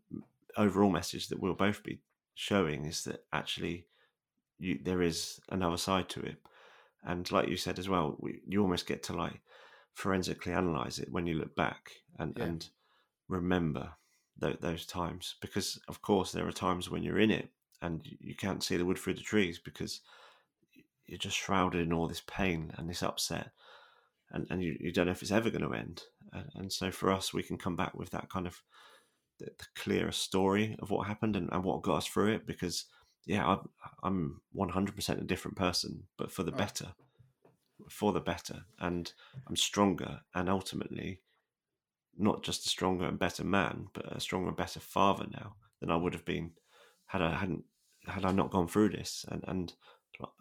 overall 0.57 0.91
message 0.91 1.27
that 1.29 1.39
we'll 1.39 1.53
both 1.53 1.83
be 1.83 1.99
showing 2.35 2.85
is 2.85 3.03
that 3.03 3.25
actually 3.31 3.85
you, 4.63 4.79
there 4.83 5.01
is 5.01 5.39
another 5.49 5.77
side 5.77 6.09
to 6.09 6.21
it, 6.21 6.37
and 7.03 7.29
like 7.31 7.49
you 7.49 7.57
said 7.57 7.79
as 7.79 7.89
well, 7.89 8.15
we, 8.19 8.41
you 8.47 8.61
almost 8.61 8.87
get 8.87 9.03
to 9.03 9.13
like 9.13 9.41
forensically 9.93 10.53
analyze 10.53 10.99
it 10.99 11.11
when 11.11 11.27
you 11.27 11.35
look 11.35 11.55
back 11.55 11.91
and 12.17 12.33
yeah. 12.37 12.45
and 12.45 12.69
remember 13.27 13.89
th- 14.41 14.59
those 14.61 14.85
times. 14.85 15.35
Because 15.41 15.79
of 15.87 16.01
course 16.01 16.31
there 16.31 16.47
are 16.47 16.51
times 16.51 16.89
when 16.89 17.03
you're 17.03 17.19
in 17.19 17.31
it 17.31 17.49
and 17.81 18.01
you 18.19 18.35
can't 18.35 18.63
see 18.63 18.77
the 18.77 18.85
wood 18.85 18.97
through 18.97 19.15
the 19.15 19.21
trees 19.21 19.59
because 19.59 20.01
you're 21.05 21.17
just 21.17 21.37
shrouded 21.37 21.81
in 21.81 21.93
all 21.93 22.07
this 22.07 22.23
pain 22.25 22.71
and 22.77 22.89
this 22.89 23.03
upset. 23.03 23.51
And, 24.31 24.47
and 24.49 24.63
you, 24.63 24.75
you 24.79 24.91
don't 24.91 25.05
know 25.05 25.11
if 25.11 25.21
it's 25.21 25.31
ever 25.31 25.49
going 25.49 25.69
to 25.69 25.77
end. 25.77 26.03
And, 26.31 26.49
and, 26.55 26.73
so 26.73 26.89
for 26.89 27.11
us 27.11 27.33
we 27.33 27.43
can 27.43 27.57
come 27.57 27.75
back 27.75 27.93
with 27.93 28.09
that 28.11 28.29
kind 28.29 28.47
of 28.47 28.61
the, 29.39 29.45
the 29.45 29.65
clearer 29.75 30.11
story 30.11 30.75
of 30.79 30.89
what 30.89 31.07
happened 31.07 31.35
and, 31.35 31.49
and, 31.51 31.63
what 31.63 31.83
got 31.83 31.97
us 31.97 32.07
through 32.07 32.33
it 32.33 32.47
because 32.47 32.85
yeah 33.25 33.57
I'm, 34.03 34.41
I'm 34.55 34.71
100% 34.71 35.21
a 35.21 35.23
different 35.23 35.57
person 35.57 36.03
but 36.17 36.31
for 36.31 36.43
the 36.43 36.51
better 36.51 36.93
for 37.89 38.13
the 38.13 38.19
better 38.19 38.63
and 38.79 39.11
i'm 39.47 39.55
stronger 39.55 40.21
and 40.33 40.49
ultimately 40.49 41.21
not 42.17 42.43
just 42.43 42.65
a 42.65 42.69
stronger 42.69 43.05
and 43.05 43.19
better 43.19 43.43
man 43.43 43.87
but 43.93 44.15
a 44.15 44.19
stronger 44.19 44.49
and 44.49 44.57
better 44.57 44.79
father 44.79 45.25
now 45.31 45.55
than 45.79 45.91
i 45.91 45.95
would 45.95 46.13
have 46.13 46.25
been 46.25 46.51
had 47.07 47.21
i 47.21 47.35
hadn't 47.35 47.63
had 48.07 48.25
I 48.25 48.31
not 48.31 48.51
gone 48.51 48.67
through 48.67 48.89
this, 48.89 49.25
and 49.29 49.43
and 49.47 49.73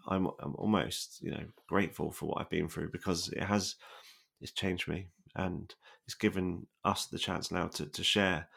I'm, 0.09 0.29
I'm 0.41 0.55
almost 0.57 1.21
you 1.23 1.31
know 1.31 1.45
grateful 1.69 2.11
for 2.11 2.27
what 2.27 2.41
I've 2.41 2.51
been 2.51 2.69
through 2.69 2.91
because 2.91 3.29
it 3.29 3.43
has 3.43 3.77
it's 4.41 4.53
changed 4.53 4.89
me 4.89 5.09
and 5.37 5.75
it's 6.07 6.15
given 6.15 6.67
us 6.85 7.07
the 7.07 7.19
chance 7.19 7.51
now 7.51 7.69
to 7.69 7.87
to 7.87 8.05
share 8.05 8.49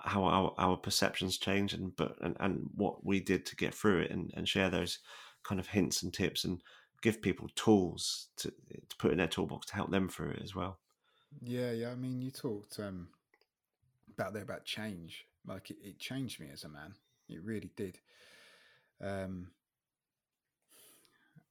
how 0.00 0.24
our, 0.24 0.54
our 0.58 0.76
perceptions 0.76 1.38
change 1.38 1.74
and 1.74 1.94
but 1.96 2.16
and, 2.20 2.36
and 2.40 2.70
what 2.74 3.04
we 3.04 3.20
did 3.20 3.44
to 3.46 3.56
get 3.56 3.74
through 3.74 4.00
it 4.00 4.10
and, 4.10 4.32
and 4.34 4.48
share 4.48 4.70
those 4.70 5.00
kind 5.42 5.60
of 5.60 5.66
hints 5.66 6.02
and 6.02 6.12
tips 6.12 6.44
and 6.44 6.62
give 7.02 7.22
people 7.22 7.48
tools 7.54 8.28
to 8.36 8.50
to 8.50 8.96
put 8.98 9.12
in 9.12 9.18
their 9.18 9.26
toolbox 9.26 9.66
to 9.66 9.74
help 9.74 9.90
them 9.90 10.08
through 10.08 10.30
it 10.30 10.42
as 10.42 10.54
well. 10.54 10.78
Yeah, 11.42 11.72
yeah. 11.72 11.90
I 11.90 11.94
mean, 11.94 12.22
you 12.22 12.30
talked 12.30 12.78
um, 12.78 13.08
about 14.16 14.32
there 14.32 14.42
about 14.42 14.64
change. 14.64 15.26
Like 15.46 15.70
it, 15.70 15.78
it 15.82 15.98
changed 15.98 16.40
me 16.40 16.48
as 16.52 16.64
a 16.64 16.68
man. 16.68 16.94
It 17.28 17.42
really 17.42 17.70
did. 17.76 17.98
Um, 19.00 19.48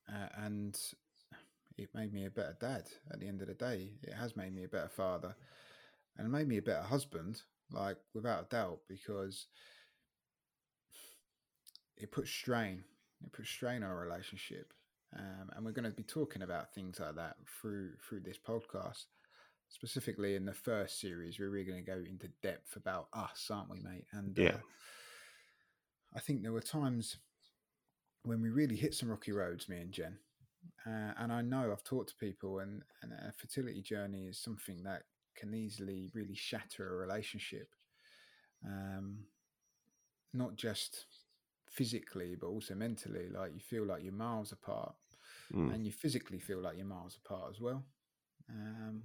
uh, 0.09 0.29
and 0.37 0.77
it 1.77 1.89
made 1.93 2.13
me 2.13 2.25
a 2.25 2.29
better 2.29 2.55
dad 2.59 2.89
at 3.11 3.19
the 3.19 3.27
end 3.27 3.41
of 3.41 3.47
the 3.47 3.53
day. 3.53 3.91
It 4.03 4.13
has 4.13 4.35
made 4.35 4.53
me 4.53 4.63
a 4.63 4.69
better 4.69 4.89
father 4.89 5.35
and 6.17 6.31
made 6.31 6.47
me 6.47 6.57
a 6.57 6.61
better 6.61 6.81
husband, 6.81 7.41
like 7.71 7.97
without 8.13 8.45
a 8.45 8.49
doubt, 8.49 8.79
because 8.87 9.47
it 11.97 12.11
puts 12.11 12.29
strain. 12.29 12.83
It 13.23 13.33
puts 13.33 13.49
strain 13.49 13.83
on 13.83 13.91
a 13.91 13.95
relationship. 13.95 14.73
Um, 15.17 15.49
and 15.55 15.65
we're 15.65 15.71
going 15.71 15.85
to 15.85 15.91
be 15.91 16.03
talking 16.03 16.41
about 16.41 16.73
things 16.73 16.99
like 16.99 17.15
that 17.15 17.37
through 17.61 17.91
through 18.07 18.21
this 18.21 18.37
podcast. 18.37 19.05
Specifically 19.69 20.35
in 20.35 20.45
the 20.45 20.53
first 20.53 21.01
series, 21.01 21.39
we're 21.39 21.49
really 21.49 21.65
going 21.65 21.83
to 21.83 21.91
go 21.91 21.97
into 21.97 22.29
depth 22.41 22.75
about 22.75 23.07
us, 23.13 23.49
aren't 23.51 23.69
we, 23.69 23.79
mate? 23.79 24.05
And 24.13 24.37
yeah. 24.37 24.49
Uh, 24.49 24.57
I 26.15 26.19
think 26.19 26.41
there 26.41 26.53
were 26.53 26.61
times 26.61 27.17
when 28.23 28.41
we 28.41 28.49
really 28.49 28.75
hit 28.77 28.93
some 28.93 29.09
rocky 29.09 29.31
roads, 29.31 29.67
me 29.67 29.77
and 29.77 29.91
Jen. 29.91 30.17
Uh, 30.85 31.11
and 31.17 31.31
I 31.31 31.41
know 31.41 31.71
I've 31.71 31.83
talked 31.83 32.09
to 32.09 32.15
people, 32.15 32.59
and, 32.59 32.81
and 33.01 33.11
a 33.11 33.33
fertility 33.37 33.81
journey 33.81 34.25
is 34.25 34.39
something 34.39 34.83
that 34.83 35.03
can 35.37 35.53
easily 35.53 36.09
really 36.13 36.35
shatter 36.35 36.87
a 36.87 36.97
relationship. 36.97 37.69
Um, 38.65 39.19
not 40.33 40.55
just 40.55 41.05
physically, 41.69 42.35
but 42.39 42.47
also 42.47 42.75
mentally. 42.75 43.29
Like 43.29 43.53
you 43.53 43.59
feel 43.59 43.85
like 43.85 44.03
you're 44.03 44.13
miles 44.13 44.51
apart, 44.51 44.95
mm. 45.53 45.73
and 45.73 45.85
you 45.85 45.91
physically 45.91 46.39
feel 46.39 46.59
like 46.59 46.77
you're 46.77 46.85
miles 46.85 47.17
apart 47.23 47.51
as 47.51 47.61
well. 47.61 47.83
Um, 48.49 49.03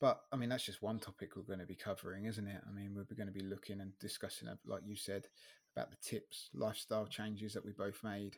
but 0.00 0.22
I 0.32 0.36
mean, 0.36 0.48
that's 0.48 0.64
just 0.64 0.82
one 0.82 0.98
topic 0.98 1.36
we're 1.36 1.42
going 1.42 1.60
to 1.60 1.66
be 1.66 1.76
covering, 1.76 2.24
isn't 2.24 2.48
it? 2.48 2.60
I 2.68 2.72
mean, 2.72 2.92
we're 2.94 3.16
going 3.16 3.32
to 3.32 3.32
be 3.32 3.46
looking 3.46 3.80
and 3.80 3.92
discussing, 4.00 4.48
like 4.66 4.82
you 4.84 4.96
said, 4.96 5.28
about 5.76 5.90
the 5.90 5.96
tips, 6.02 6.50
lifestyle 6.54 7.06
changes 7.06 7.54
that 7.54 7.64
we 7.64 7.72
both 7.72 8.02
made, 8.02 8.36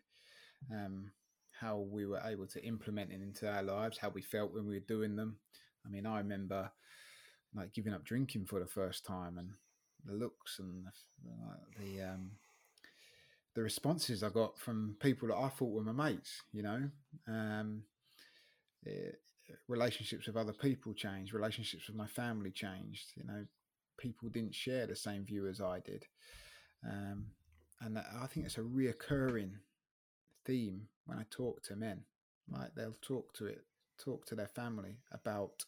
um, 0.70 1.10
how 1.58 1.78
we 1.78 2.04
were 2.04 2.20
able 2.24 2.46
to 2.48 2.64
implement 2.64 3.12
it 3.12 3.22
into 3.22 3.50
our 3.50 3.62
lives, 3.62 3.96
how 3.96 4.10
we 4.10 4.20
felt 4.20 4.52
when 4.52 4.66
we 4.66 4.74
were 4.74 4.84
doing 4.86 5.16
them. 5.16 5.38
I 5.84 5.90
mean, 5.90 6.06
I 6.06 6.18
remember 6.18 6.70
like 7.54 7.72
giving 7.72 7.92
up 7.92 8.04
drinking 8.04 8.46
for 8.46 8.58
the 8.60 8.66
first 8.66 9.04
time 9.04 9.38
and 9.38 9.50
the 10.04 10.12
looks 10.12 10.58
and 10.58 10.84
the, 10.84 11.84
the 11.84 12.02
um, 12.02 12.30
the 13.54 13.62
responses 13.62 14.22
I 14.22 14.28
got 14.28 14.58
from 14.58 14.96
people 15.00 15.28
that 15.28 15.36
I 15.36 15.48
thought 15.48 15.72
were 15.72 15.92
my 15.92 16.10
mates. 16.10 16.42
You 16.52 16.62
know, 16.62 16.90
um, 17.28 17.82
it, 18.84 19.20
relationships 19.68 20.26
with 20.26 20.36
other 20.36 20.52
people 20.52 20.92
changed, 20.92 21.32
relationships 21.32 21.86
with 21.86 21.96
my 21.96 22.06
family 22.06 22.50
changed. 22.50 23.12
You 23.16 23.24
know, 23.24 23.44
people 23.98 24.28
didn't 24.28 24.54
share 24.54 24.86
the 24.86 24.96
same 24.96 25.24
view 25.24 25.46
as 25.46 25.60
I 25.60 25.80
did. 25.80 26.04
Um, 26.86 27.26
and 27.80 27.98
I 27.98 28.26
think 28.26 28.46
it's 28.46 28.58
a 28.58 28.62
reoccurring 28.62 29.52
theme 30.44 30.88
when 31.06 31.18
I 31.18 31.24
talk 31.30 31.62
to 31.64 31.76
men. 31.76 32.02
Like 32.50 32.74
they'll 32.74 32.96
talk 33.00 33.32
to 33.34 33.46
it, 33.46 33.64
talk 34.02 34.26
to 34.26 34.34
their 34.34 34.48
family 34.48 34.98
about 35.12 35.64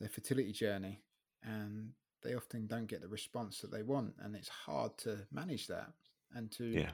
their 0.00 0.08
fertility 0.08 0.52
journey, 0.52 1.00
and 1.42 1.90
they 2.22 2.34
often 2.34 2.66
don't 2.66 2.86
get 2.86 3.00
the 3.00 3.08
response 3.08 3.60
that 3.60 3.70
they 3.70 3.82
want, 3.82 4.14
and 4.20 4.34
it's 4.34 4.48
hard 4.48 4.96
to 4.98 5.18
manage 5.32 5.66
that 5.68 5.92
and 6.34 6.50
to 6.52 6.64
yeah. 6.64 6.90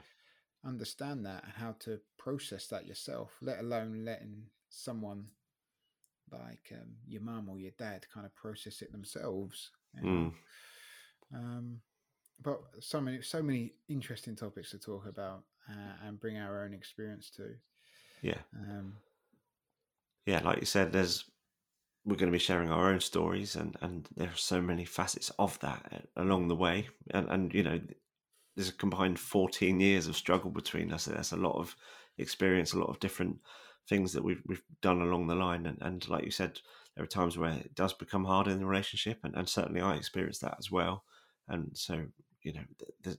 understand 0.65 1.25
that 1.25 1.43
and 1.43 1.53
how 1.53 1.75
to 1.79 1.99
process 2.17 2.67
that 2.67 2.87
yourself. 2.87 3.31
Let 3.41 3.59
alone 3.59 4.05
letting 4.05 4.43
someone 4.69 5.25
like 6.31 6.71
um, 6.71 6.95
your 7.07 7.21
mum 7.21 7.49
or 7.49 7.59
your 7.59 7.71
dad 7.77 8.05
kind 8.13 8.25
of 8.25 8.35
process 8.35 8.81
it 8.81 8.91
themselves. 8.91 9.71
You 9.93 10.01
know? 10.01 10.09
mm. 10.09 10.33
um, 11.33 11.81
but 12.41 12.59
so 12.79 12.99
many 12.99 13.21
so 13.21 13.41
many 13.41 13.73
interesting 13.87 14.35
topics 14.35 14.71
to 14.71 14.79
talk 14.79 15.07
about 15.07 15.43
uh, 15.69 16.07
and 16.07 16.19
bring 16.19 16.37
our 16.37 16.63
own 16.63 16.73
experience 16.73 17.29
to. 17.37 17.55
Yeah. 18.21 18.39
Um, 18.55 18.93
yeah, 20.25 20.41
like 20.43 20.59
you 20.59 20.65
said, 20.65 20.91
there's 20.91 21.25
we're 22.05 22.15
going 22.15 22.31
to 22.31 22.35
be 22.35 22.39
sharing 22.39 22.69
our 22.69 22.89
own 22.91 22.99
stories, 22.99 23.55
and 23.55 23.75
and 23.81 24.07
there 24.15 24.29
are 24.29 24.35
so 24.35 24.61
many 24.61 24.85
facets 24.85 25.31
of 25.39 25.59
that 25.59 25.85
uh, 25.91 26.21
along 26.21 26.47
the 26.47 26.55
way, 26.55 26.87
and 27.11 27.27
and 27.29 27.53
you 27.53 27.63
know, 27.63 27.79
there's 28.55 28.69
a 28.69 28.73
combined 28.73 29.19
14 29.19 29.79
years 29.79 30.07
of 30.07 30.15
struggle 30.15 30.51
between 30.51 30.93
us. 30.93 31.05
There's 31.05 31.31
a 31.31 31.37
lot 31.37 31.57
of 31.57 31.75
experience, 32.17 32.73
a 32.73 32.79
lot 32.79 32.89
of 32.89 32.99
different 32.99 33.39
things 33.89 34.13
that 34.13 34.23
we've 34.23 34.41
we've 34.45 34.63
done 34.81 35.01
along 35.01 35.27
the 35.27 35.35
line, 35.35 35.65
and 35.65 35.77
and 35.81 36.07
like 36.07 36.23
you 36.23 36.31
said, 36.31 36.59
there 36.95 37.03
are 37.03 37.07
times 37.07 37.37
where 37.37 37.53
it 37.53 37.75
does 37.75 37.93
become 37.93 38.25
harder 38.25 38.51
in 38.51 38.59
the 38.59 38.65
relationship, 38.65 39.19
and, 39.23 39.35
and 39.35 39.49
certainly 39.49 39.81
I 39.81 39.95
experienced 39.95 40.41
that 40.41 40.57
as 40.59 40.71
well. 40.71 41.03
And 41.47 41.71
so 41.73 42.05
you 42.43 42.53
know, 42.53 42.61
there's, 43.03 43.17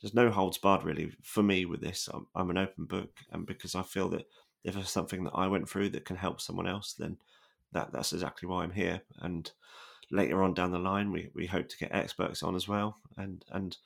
there's 0.00 0.14
no 0.14 0.30
holds 0.30 0.58
barred 0.58 0.84
really 0.84 1.12
for 1.22 1.42
me 1.42 1.64
with 1.64 1.80
this. 1.80 2.08
I'm, 2.12 2.26
I'm 2.34 2.50
an 2.50 2.58
open 2.58 2.84
book, 2.84 3.10
and 3.32 3.44
because 3.44 3.74
I 3.74 3.82
feel 3.82 4.08
that 4.10 4.26
if 4.62 4.74
there's 4.74 4.90
something 4.90 5.24
that 5.24 5.34
I 5.34 5.48
went 5.48 5.68
through 5.68 5.90
that 5.90 6.04
can 6.04 6.16
help 6.16 6.40
someone 6.40 6.68
else, 6.68 6.94
then 6.94 7.16
that 7.72 7.92
that's 7.92 8.12
exactly 8.12 8.48
why 8.48 8.62
I'm 8.62 8.72
here. 8.72 9.02
And 9.18 9.50
later 10.10 10.42
on 10.42 10.54
down 10.54 10.72
the 10.72 10.78
line, 10.78 11.12
we, 11.12 11.30
we 11.34 11.46
hope 11.46 11.68
to 11.68 11.78
get 11.78 11.94
experts 11.94 12.42
on 12.42 12.54
as 12.54 12.68
well, 12.68 12.98
and 13.16 13.44
and 13.50 13.76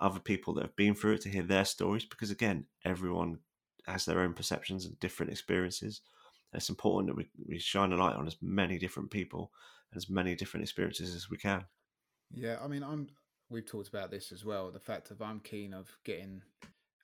other 0.00 0.20
people 0.20 0.52
that 0.54 0.62
have 0.62 0.76
been 0.76 0.94
through 0.94 1.14
it 1.14 1.20
to 1.22 1.28
hear 1.28 1.42
their 1.42 1.64
stories. 1.64 2.04
Because 2.04 2.30
again, 2.30 2.66
everyone 2.84 3.38
has 3.86 4.04
their 4.04 4.20
own 4.20 4.34
perceptions 4.34 4.84
and 4.84 4.98
different 5.00 5.30
experiences. 5.32 6.00
And 6.52 6.60
it's 6.60 6.68
important 6.68 7.08
that 7.08 7.16
we, 7.16 7.28
we 7.48 7.58
shine 7.58 7.92
a 7.92 7.96
light 7.96 8.16
on 8.16 8.26
as 8.26 8.36
many 8.42 8.78
different 8.78 9.10
people 9.10 9.52
and 9.90 9.96
as 9.96 10.10
many 10.10 10.34
different 10.34 10.64
experiences 10.64 11.14
as 11.14 11.30
we 11.30 11.36
can. 11.36 11.64
Yeah, 12.32 12.58
I 12.62 12.66
mean, 12.66 12.82
I'm 12.82 13.08
we've 13.48 13.66
talked 13.66 13.88
about 13.88 14.10
this 14.10 14.32
as 14.32 14.44
well. 14.44 14.70
The 14.70 14.80
fact 14.80 15.10
of 15.10 15.22
I'm 15.22 15.40
keen 15.40 15.74
of 15.74 15.88
getting 16.04 16.42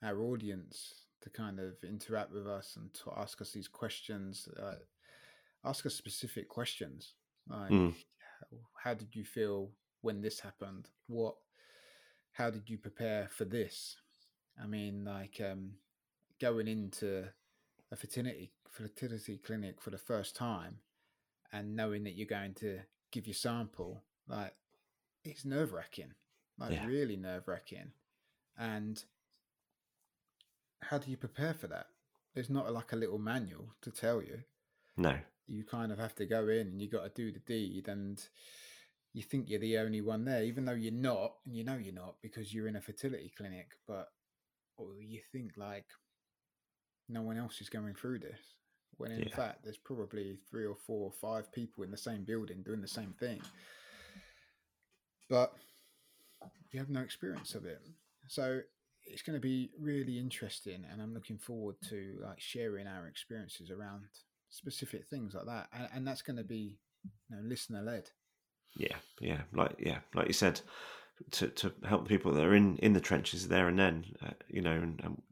our 0.03 0.21
audience 0.21 0.95
to 1.21 1.31
kind 1.31 1.61
of 1.61 1.83
interact 1.85 2.33
with 2.33 2.47
us 2.47 2.77
and 2.77 2.93
to 2.95 3.13
ask 3.17 3.41
us 3.41 3.53
these 3.53 3.69
questions, 3.69 4.49
uh, 4.61 4.77
ask 5.65 5.85
us 5.87 5.95
specific 5.95 6.49
questions 6.49 7.15
like 7.49 7.71
mm. 7.71 7.95
how 8.83 8.95
did 8.95 9.15
you 9.15 9.25
feel 9.25 9.71
when 10.01 10.21
this 10.21 10.41
happened? 10.41 10.89
What, 11.07 11.35
how 12.33 12.51
did 12.51 12.69
you 12.69 12.79
prepare 12.79 13.29
for 13.29 13.45
this? 13.45 13.97
I 14.63 14.67
mean, 14.67 15.05
like 15.05 15.41
um, 15.41 15.73
going 16.41 16.69
into 16.69 17.25
a 17.91 17.97
fertility 17.97 18.53
fertility 18.71 19.39
clinic 19.39 19.81
for 19.81 19.91
the 19.91 19.99
first 19.99 20.37
time 20.37 20.79
and 21.53 21.75
knowing 21.75 22.05
that 22.05 22.15
you're 22.15 22.27
going 22.27 22.55
to 22.55 22.81
give 23.11 23.27
your 23.27 23.35
sample, 23.35 24.03
like 24.29 24.55
it's 25.25 25.45
nerve 25.45 25.73
wracking 25.73 26.15
like 26.59 26.73
Yeah. 26.73 26.87
really 26.87 27.17
nerve 27.17 27.47
wracking. 27.49 27.93
And 28.57 29.03
how 30.83 30.99
do 30.99 31.11
you 31.11 31.17
prepare 31.17 31.55
for 31.55 31.69
that? 31.69 31.87
There's 32.35 32.51
not 32.51 32.73
like 32.73 32.93
a 32.93 32.97
little 32.97 33.19
manual 33.19 33.75
to 33.83 33.91
tell 33.91 34.23
you. 34.23 34.43
No. 34.99 35.17
You 35.47 35.65
kind 35.65 35.93
of 35.93 35.99
have 35.99 36.15
to 36.17 36.27
go 36.27 36.49
in 36.49 36.67
and 36.67 36.83
you 36.83 36.91
got 36.91 37.05
to 37.05 37.11
do 37.15 37.33
the 37.33 37.39
deed, 37.39 37.89
and 37.89 38.21
you 39.15 39.23
think 39.23 39.49
you're 39.49 39.61
the 39.61 39.79
only 39.79 40.03
one 40.03 40.25
there, 40.25 40.45
even 40.45 40.65
though 40.67 40.73
you're 40.73 40.93
not, 40.93 41.37
and 41.47 41.57
you 41.57 41.65
know 41.65 41.77
you're 41.77 41.95
not 41.95 42.17
because 42.21 42.53
you're 42.53 42.69
in 42.69 42.77
a 42.77 42.81
fertility 42.81 43.33
clinic. 43.37 43.69
But 43.87 44.09
or 44.77 45.03
you 45.03 45.21
think 45.33 45.53
like 45.57 45.87
no 47.09 47.23
one 47.23 47.39
else 47.39 47.61
is 47.61 47.71
going 47.71 47.95
through 47.95 48.19
this, 48.19 48.41
when 48.99 49.13
in 49.13 49.23
Yeah. 49.23 49.35
fact 49.35 49.65
there's 49.65 49.79
probably 49.79 50.39
three 50.51 50.67
or 50.67 50.77
four 50.77 51.05
or 51.07 51.13
five 51.13 51.51
people 51.53 51.85
in 51.85 51.91
the 51.91 51.97
same 51.97 52.25
building 52.25 52.63
doing 52.63 52.83
the 52.83 52.89
same 52.89 53.15
thing. 53.19 53.41
But 55.31 55.55
you 56.71 56.79
have 56.79 56.91
no 56.91 57.01
experience 57.01 57.55
of 57.55 57.65
it, 57.65 57.81
so 58.27 58.61
it's 59.07 59.23
going 59.23 59.37
to 59.37 59.41
be 59.41 59.71
really 59.81 60.19
interesting, 60.19 60.85
and 60.91 61.01
I'm 61.01 61.15
looking 61.15 61.39
forward 61.39 61.77
to 61.89 62.19
like 62.23 62.41
sharing 62.41 62.87
our 62.87 63.07
experiences 63.07 63.71
around 63.71 64.05
specific 64.51 65.07
things 65.07 65.35
like 65.35 65.47
that, 65.47 65.69
and, 65.73 65.89
and 65.95 66.07
that's 66.07 66.23
going 66.23 66.37
to 66.37 66.45
be 66.45 66.79
you 67.31 67.37
know 67.37 67.43
listener 67.43 67.83
led. 67.83 68.11
Yeah, 68.77 68.97
yeah, 69.21 69.43
like 69.53 69.77
yeah, 69.79 69.99
like 70.15 70.27
you 70.27 70.33
said, 70.33 70.61
to 71.33 71.49
to 71.49 71.73
help 71.85 72.05
the 72.05 72.09
people 72.09 72.33
that 72.33 72.45
are 72.45 72.55
in 72.55 72.77
in 72.79 72.93
the 72.93 73.01
trenches 73.01 73.49
there 73.49 73.69
and 73.69 73.79
then, 73.79 74.05
uh, 74.25 74.31
you 74.49 74.61
know, 74.61 74.73
and, 74.73 75.01
and 75.03 75.23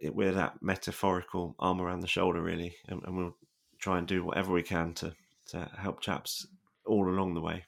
it, 0.00 0.14
we're 0.14 0.32
that 0.32 0.62
metaphorical 0.62 1.54
arm 1.58 1.80
around 1.80 2.00
the 2.00 2.06
shoulder 2.06 2.40
really, 2.40 2.74
and, 2.88 3.02
and 3.04 3.16
we'll 3.16 3.36
try 3.78 3.98
and 3.98 4.06
do 4.06 4.24
whatever 4.24 4.52
we 4.52 4.62
can 4.62 4.92
to 4.94 5.14
to 5.46 5.70
help 5.78 6.00
chaps 6.00 6.46
all 6.86 7.08
along 7.08 7.34
the 7.34 7.40
way. 7.40 7.64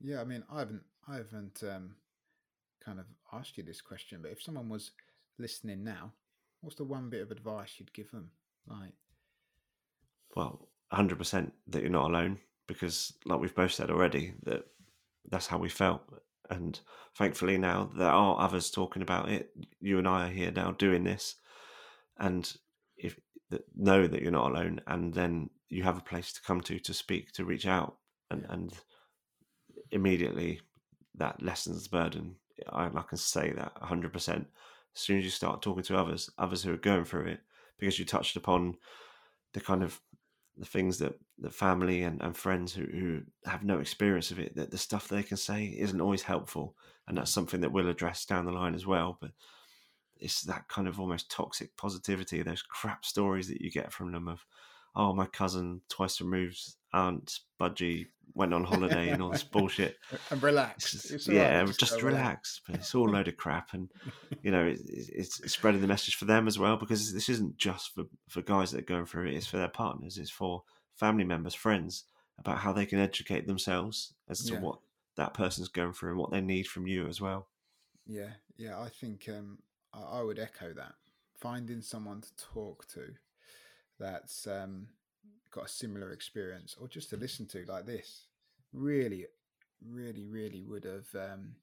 Yeah, 0.00 0.20
I 0.20 0.24
mean, 0.24 0.44
I 0.52 0.60
haven't, 0.60 0.82
I 1.08 1.16
haven't 1.16 1.62
um, 1.62 1.96
kind 2.84 2.98
of 2.98 3.06
asked 3.32 3.56
you 3.56 3.62
this 3.62 3.80
question, 3.80 4.20
but 4.22 4.30
if 4.30 4.42
someone 4.42 4.68
was 4.68 4.92
listening 5.38 5.84
now, 5.84 6.12
what's 6.60 6.76
the 6.76 6.84
one 6.84 7.10
bit 7.10 7.22
of 7.22 7.30
advice 7.30 7.74
you'd 7.78 7.94
give 7.94 8.10
them? 8.10 8.30
Like, 8.66 8.92
Well, 10.36 10.68
hundred 10.92 11.18
percent 11.18 11.52
that 11.68 11.80
you're 11.82 11.90
not 11.90 12.10
alone 12.10 12.38
because, 12.68 13.14
like 13.24 13.40
we've 13.40 13.54
both 13.54 13.72
said 13.72 13.90
already, 13.90 14.34
that 14.44 14.64
that's 15.30 15.46
how 15.46 15.58
we 15.58 15.68
felt, 15.68 16.02
and 16.50 16.78
thankfully 17.16 17.58
now 17.58 17.90
there 17.96 18.10
are 18.10 18.38
others 18.38 18.70
talking 18.70 19.02
about 19.02 19.30
it. 19.30 19.50
You 19.80 19.98
and 19.98 20.06
I 20.06 20.26
are 20.26 20.32
here 20.32 20.52
now 20.52 20.72
doing 20.72 21.04
this, 21.04 21.36
and 22.18 22.54
if 22.96 23.18
know 23.74 24.06
that 24.06 24.20
you're 24.22 24.30
not 24.30 24.50
alone, 24.50 24.80
and 24.86 25.12
then 25.12 25.48
you 25.70 25.82
have 25.82 25.96
a 25.98 26.02
place 26.02 26.32
to 26.34 26.42
come 26.42 26.60
to 26.62 26.78
to 26.78 26.94
speak, 26.94 27.32
to 27.32 27.44
reach 27.46 27.66
out, 27.66 27.96
and 28.30 28.46
and 28.50 28.74
immediately 29.90 30.60
that 31.14 31.42
lessens 31.42 31.84
the 31.84 31.96
burden. 31.96 32.36
I, 32.70 32.86
I 32.86 33.02
can 33.08 33.18
say 33.18 33.52
that 33.52 33.72
hundred 33.80 34.12
percent. 34.12 34.46
As 34.94 35.00
soon 35.02 35.18
as 35.18 35.24
you 35.24 35.30
start 35.30 35.62
talking 35.62 35.82
to 35.84 35.98
others, 35.98 36.30
others 36.38 36.62
who 36.62 36.72
are 36.72 36.78
going 36.78 37.04
through 37.04 37.26
it, 37.26 37.40
because 37.78 37.98
you 37.98 38.04
touched 38.04 38.36
upon 38.36 38.76
the 39.52 39.60
kind 39.60 39.82
of 39.82 40.00
the 40.56 40.64
things 40.64 40.98
that 40.98 41.14
the 41.38 41.50
family 41.50 42.02
and, 42.02 42.22
and 42.22 42.36
friends 42.36 42.72
who, 42.72 42.84
who 42.84 43.20
have 43.44 43.62
no 43.62 43.78
experience 43.78 44.30
of 44.30 44.38
it, 44.38 44.56
that 44.56 44.70
the 44.70 44.78
stuff 44.78 45.08
they 45.08 45.22
can 45.22 45.36
say 45.36 45.66
isn't 45.66 46.00
always 46.00 46.22
helpful. 46.22 46.74
And 47.06 47.18
that's 47.18 47.30
something 47.30 47.60
that 47.60 47.72
we'll 47.72 47.88
address 47.88 48.24
down 48.24 48.46
the 48.46 48.52
line 48.52 48.74
as 48.74 48.86
well. 48.86 49.18
But 49.20 49.32
it's 50.18 50.42
that 50.42 50.68
kind 50.68 50.88
of 50.88 50.98
almost 50.98 51.30
toxic 51.30 51.76
positivity, 51.76 52.42
those 52.42 52.62
crap 52.62 53.04
stories 53.04 53.48
that 53.48 53.60
you 53.60 53.70
get 53.70 53.92
from 53.92 54.12
them 54.12 54.28
of, 54.28 54.46
oh, 54.96 55.12
my 55.12 55.26
cousin 55.26 55.80
twice 55.88 56.20
removed 56.20 56.58
aunt 56.92 57.40
Budgie 57.60 58.06
went 58.34 58.52
on 58.52 58.64
holiday 58.64 59.10
and 59.10 59.22
all 59.22 59.30
this 59.30 59.42
bullshit. 59.42 59.96
and 60.30 60.42
relax. 60.42 60.92
It's 60.94 61.02
just- 61.02 61.14
It's 61.14 61.28
yeah, 61.28 61.64
just 61.64 61.78
just, 61.80 61.92
away. 61.94 62.02
relax. 62.04 62.60
But 62.66 62.76
it's 62.76 62.94
all 62.94 63.08
a 63.08 63.12
load 63.12 63.28
of 63.28 63.36
crap, 63.36 63.72
and 63.74 63.90
you 64.42 64.50
know, 64.50 64.64
it, 64.66 64.80
it's 64.88 65.40
it's 65.40 65.52
spreading 65.52 65.80
the 65.80 65.86
message 65.86 66.16
for 66.16 66.24
them 66.24 66.46
as 66.48 66.58
well 66.58 66.76
because 66.76 67.12
this 67.12 67.28
isn't 67.28 67.56
just 67.56 67.94
for 67.94 68.04
for 68.28 68.42
guys 68.42 68.70
that 68.72 68.80
are 68.80 68.92
going 68.94 69.06
through 69.06 69.26
it. 69.28 69.34
It's 69.34 69.46
for 69.46 69.58
their 69.58 69.68
partners. 69.68 70.18
It's 70.18 70.30
for 70.30 70.62
family 70.96 71.24
members, 71.24 71.54
friends 71.54 72.04
about 72.38 72.58
how 72.58 72.72
they 72.72 72.86
can 72.86 72.98
educate 72.98 73.46
themselves 73.46 74.12
as 74.28 74.44
to 74.44 74.54
Yeah. 74.54 74.60
what 74.60 74.78
that 75.16 75.32
person's 75.34 75.68
going 75.68 75.92
through 75.94 76.10
and 76.10 76.18
what 76.18 76.30
they 76.30 76.40
need 76.42 76.66
from 76.66 76.86
you 76.86 77.06
as 77.06 77.20
well. 77.20 77.48
Yeah, 78.06 78.30
yeah, 78.58 78.78
I 78.78 78.88
think 78.90 79.26
um, 79.28 79.58
I, 79.94 80.18
I 80.18 80.22
would 80.22 80.38
echo 80.38 80.72
that. 80.74 80.94
Finding 81.38 81.80
someone 81.82 82.20
to 82.20 82.28
talk 82.36 82.86
to 82.88 83.14
that's 83.98 84.46
um, 84.46 84.88
got 85.50 85.66
a 85.66 85.68
similar 85.68 86.12
experience, 86.12 86.76
or 86.80 86.88
just 86.88 87.10
to 87.10 87.16
listen 87.16 87.46
to 87.48 87.64
like 87.66 87.86
this, 87.86 88.26
really, 88.72 89.26
really, 89.84 90.24
really 90.26 90.64
would 90.64 90.84
have 90.84 91.08
um, 91.14 91.56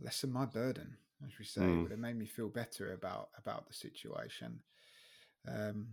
lessened 0.00 0.32
my 0.32 0.44
burden. 0.44 0.96
As 1.24 1.38
we 1.38 1.44
say, 1.44 1.74
it 1.74 1.80
Mm. 1.80 1.82
would 1.82 1.92
have 1.92 2.00
made 2.00 2.16
me 2.16 2.26
feel 2.26 2.48
better 2.48 2.92
about 2.92 3.30
about 3.38 3.66
the 3.68 3.74
situation. 3.74 4.60
Um, 5.48 5.88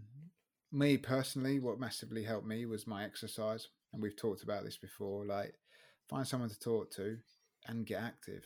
me 0.72 0.98
personally, 0.98 1.60
what 1.60 1.80
massively 1.80 2.24
helped 2.24 2.48
me 2.48 2.66
was 2.66 2.88
my 2.88 3.04
exercise, 3.04 3.68
and 3.94 4.02
we've 4.02 4.16
talked 4.16 4.44
about 4.44 4.64
this 4.64 4.78
before. 4.78 5.26
Like, 5.26 5.56
find 6.10 6.28
someone 6.28 6.50
to 6.50 6.60
talk 6.60 6.92
to 6.92 7.18
and 7.68 7.86
get 7.86 8.02
active. 8.02 8.44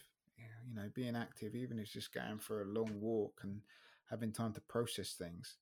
You 0.67 0.75
know, 0.75 0.89
being 0.93 1.15
active, 1.15 1.55
even 1.55 1.77
if 1.77 1.83
it's 1.85 1.93
just 1.93 2.13
going 2.13 2.39
for 2.39 2.61
a 2.61 2.65
long 2.65 3.01
walk 3.01 3.41
and 3.43 3.61
having 4.09 4.31
time 4.31 4.53
to 4.53 4.61
process 4.61 5.13
things. 5.13 5.57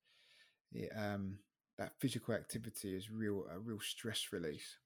It, 0.73 0.89
um, 0.95 1.39
that 1.77 1.93
physical 1.99 2.33
activity 2.33 2.95
is 2.95 3.09
real 3.09 3.45
a 3.51 3.59
real 3.59 3.79
stress 3.79 4.27
release, 4.31 4.77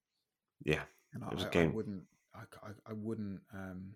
Yeah, 0.63 0.83
and 1.13 1.23
I, 1.23 1.27
It 1.29 1.33
was 1.35 1.43
a 1.43 1.47
I- 1.47 1.49
wouldn't, 1.67 2.03
I, 2.33 2.41
I- 2.63 2.89
I 2.91 2.93
wouldn't, 2.93 3.41
um, 3.53 3.95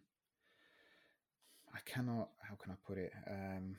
I 1.73 1.80
cannot. 1.86 2.30
How 2.47 2.56
can 2.56 2.71
I 2.71 2.75
put 2.86 2.97
it? 2.97 3.13
Um, 3.30 3.78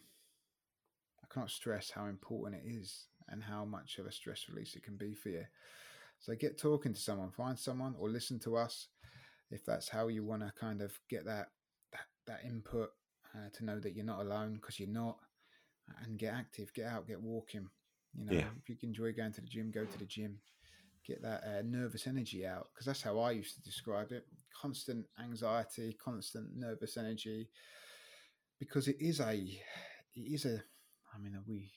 I 1.22 1.34
can't 1.34 1.50
stress 1.50 1.90
how 1.90 2.06
important 2.06 2.62
it 2.64 2.68
is 2.68 3.06
and 3.28 3.42
how 3.42 3.64
much 3.64 3.98
of 3.98 4.06
a 4.06 4.12
stress 4.12 4.48
release 4.48 4.74
it 4.74 4.82
can 4.82 4.96
be 4.96 5.14
for 5.14 5.28
you. 5.28 5.44
So 6.18 6.34
get 6.34 6.58
talking 6.58 6.92
to 6.94 7.00
someone, 7.00 7.30
find 7.30 7.58
someone, 7.58 7.94
or 7.98 8.08
listen 8.10 8.38
to 8.40 8.56
us 8.56 8.88
if 9.50 9.64
that's 9.64 9.88
how 9.88 10.08
you 10.08 10.24
want 10.24 10.42
to 10.42 10.52
kind 10.58 10.80
of 10.82 10.92
get 11.08 11.24
that 11.26 11.50
that, 11.92 12.06
that 12.26 12.44
input 12.44 12.90
uh, 13.34 13.48
to 13.54 13.64
know 13.64 13.78
that 13.80 13.94
you're 13.94 14.04
not 14.04 14.20
alone 14.20 14.54
because 14.54 14.78
you're 14.78 14.88
not, 14.88 15.18
and 16.04 16.18
get 16.18 16.34
active, 16.34 16.72
get 16.74 16.86
out, 16.86 17.06
get 17.08 17.20
walking. 17.20 17.68
You 18.16 18.24
know, 18.26 18.32
Yeah. 18.34 18.44
if 18.62 18.68
you 18.68 18.76
enjoy 18.82 19.12
going 19.12 19.32
to 19.32 19.40
the 19.40 19.46
gym, 19.46 19.70
go 19.70 19.84
to 19.84 19.98
the 19.98 20.04
gym. 20.06 20.38
Get 21.06 21.22
that 21.22 21.42
uh, 21.44 21.62
nervous 21.64 22.06
energy 22.06 22.46
out 22.46 22.68
because 22.72 22.86
that's 22.86 23.02
how 23.02 23.18
I 23.20 23.30
used 23.32 23.54
to 23.56 23.62
describe 23.62 24.12
it: 24.12 24.26
constant 24.60 25.06
anxiety, 25.18 25.96
constant 26.02 26.54
nervous 26.56 26.96
energy. 26.96 27.48
Because 28.58 28.88
it 28.88 28.96
is 29.00 29.20
a, 29.20 29.34
it 29.34 29.60
is 30.20 30.44
a. 30.44 30.62
I 31.14 31.18
mean, 31.18 31.38
we 31.46 31.72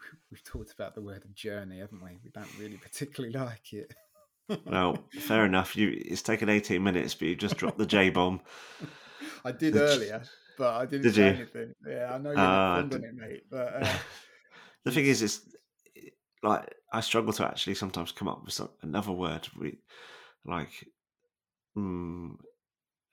we've 0.30 0.42
talked 0.44 0.72
about 0.72 0.94
the 0.94 1.02
word 1.02 1.22
journey, 1.34 1.80
haven't 1.80 2.02
we? 2.02 2.18
We 2.24 2.30
don't 2.30 2.48
really 2.56 2.78
particularly 2.78 3.36
like 3.38 3.72
it. 3.72 3.94
well, 4.66 4.98
fair 5.18 5.44
enough. 5.44 5.76
You 5.76 5.92
it's 5.94 6.22
taken 6.22 6.48
eighteen 6.48 6.82
minutes, 6.82 7.14
but 7.14 7.28
you 7.28 7.36
just 7.36 7.56
dropped 7.56 7.78
the 7.78 7.86
J 7.86 8.10
bomb. 8.10 8.40
I 9.44 9.52
did 9.52 9.76
earlier, 9.76 10.22
but 10.56 10.74
I 10.74 10.86
didn't 10.86 11.10
Did 11.12 11.16
say 11.16 11.26
you? 11.26 11.36
anything. 11.36 11.74
Yeah, 11.86 12.12
I 12.14 12.18
know 12.18 12.32
you're 12.32 12.48
Ah, 12.48 12.82
not 12.82 12.90
d- 12.90 12.98
it, 13.04 13.14
mate. 13.14 13.42
But 13.50 13.74
uh, 13.74 13.98
the 14.84 14.90
thing 14.90 15.06
is, 15.06 15.22
it's 15.22 15.40
like 16.42 16.74
I 16.92 17.00
struggle 17.00 17.32
to 17.34 17.46
actually 17.46 17.74
sometimes 17.74 18.12
come 18.12 18.28
up 18.28 18.44
with 18.44 18.54
some, 18.54 18.70
another 18.82 19.12
word. 19.12 19.48
We 19.58 19.78
like, 20.44 20.88
mm, 21.76 22.36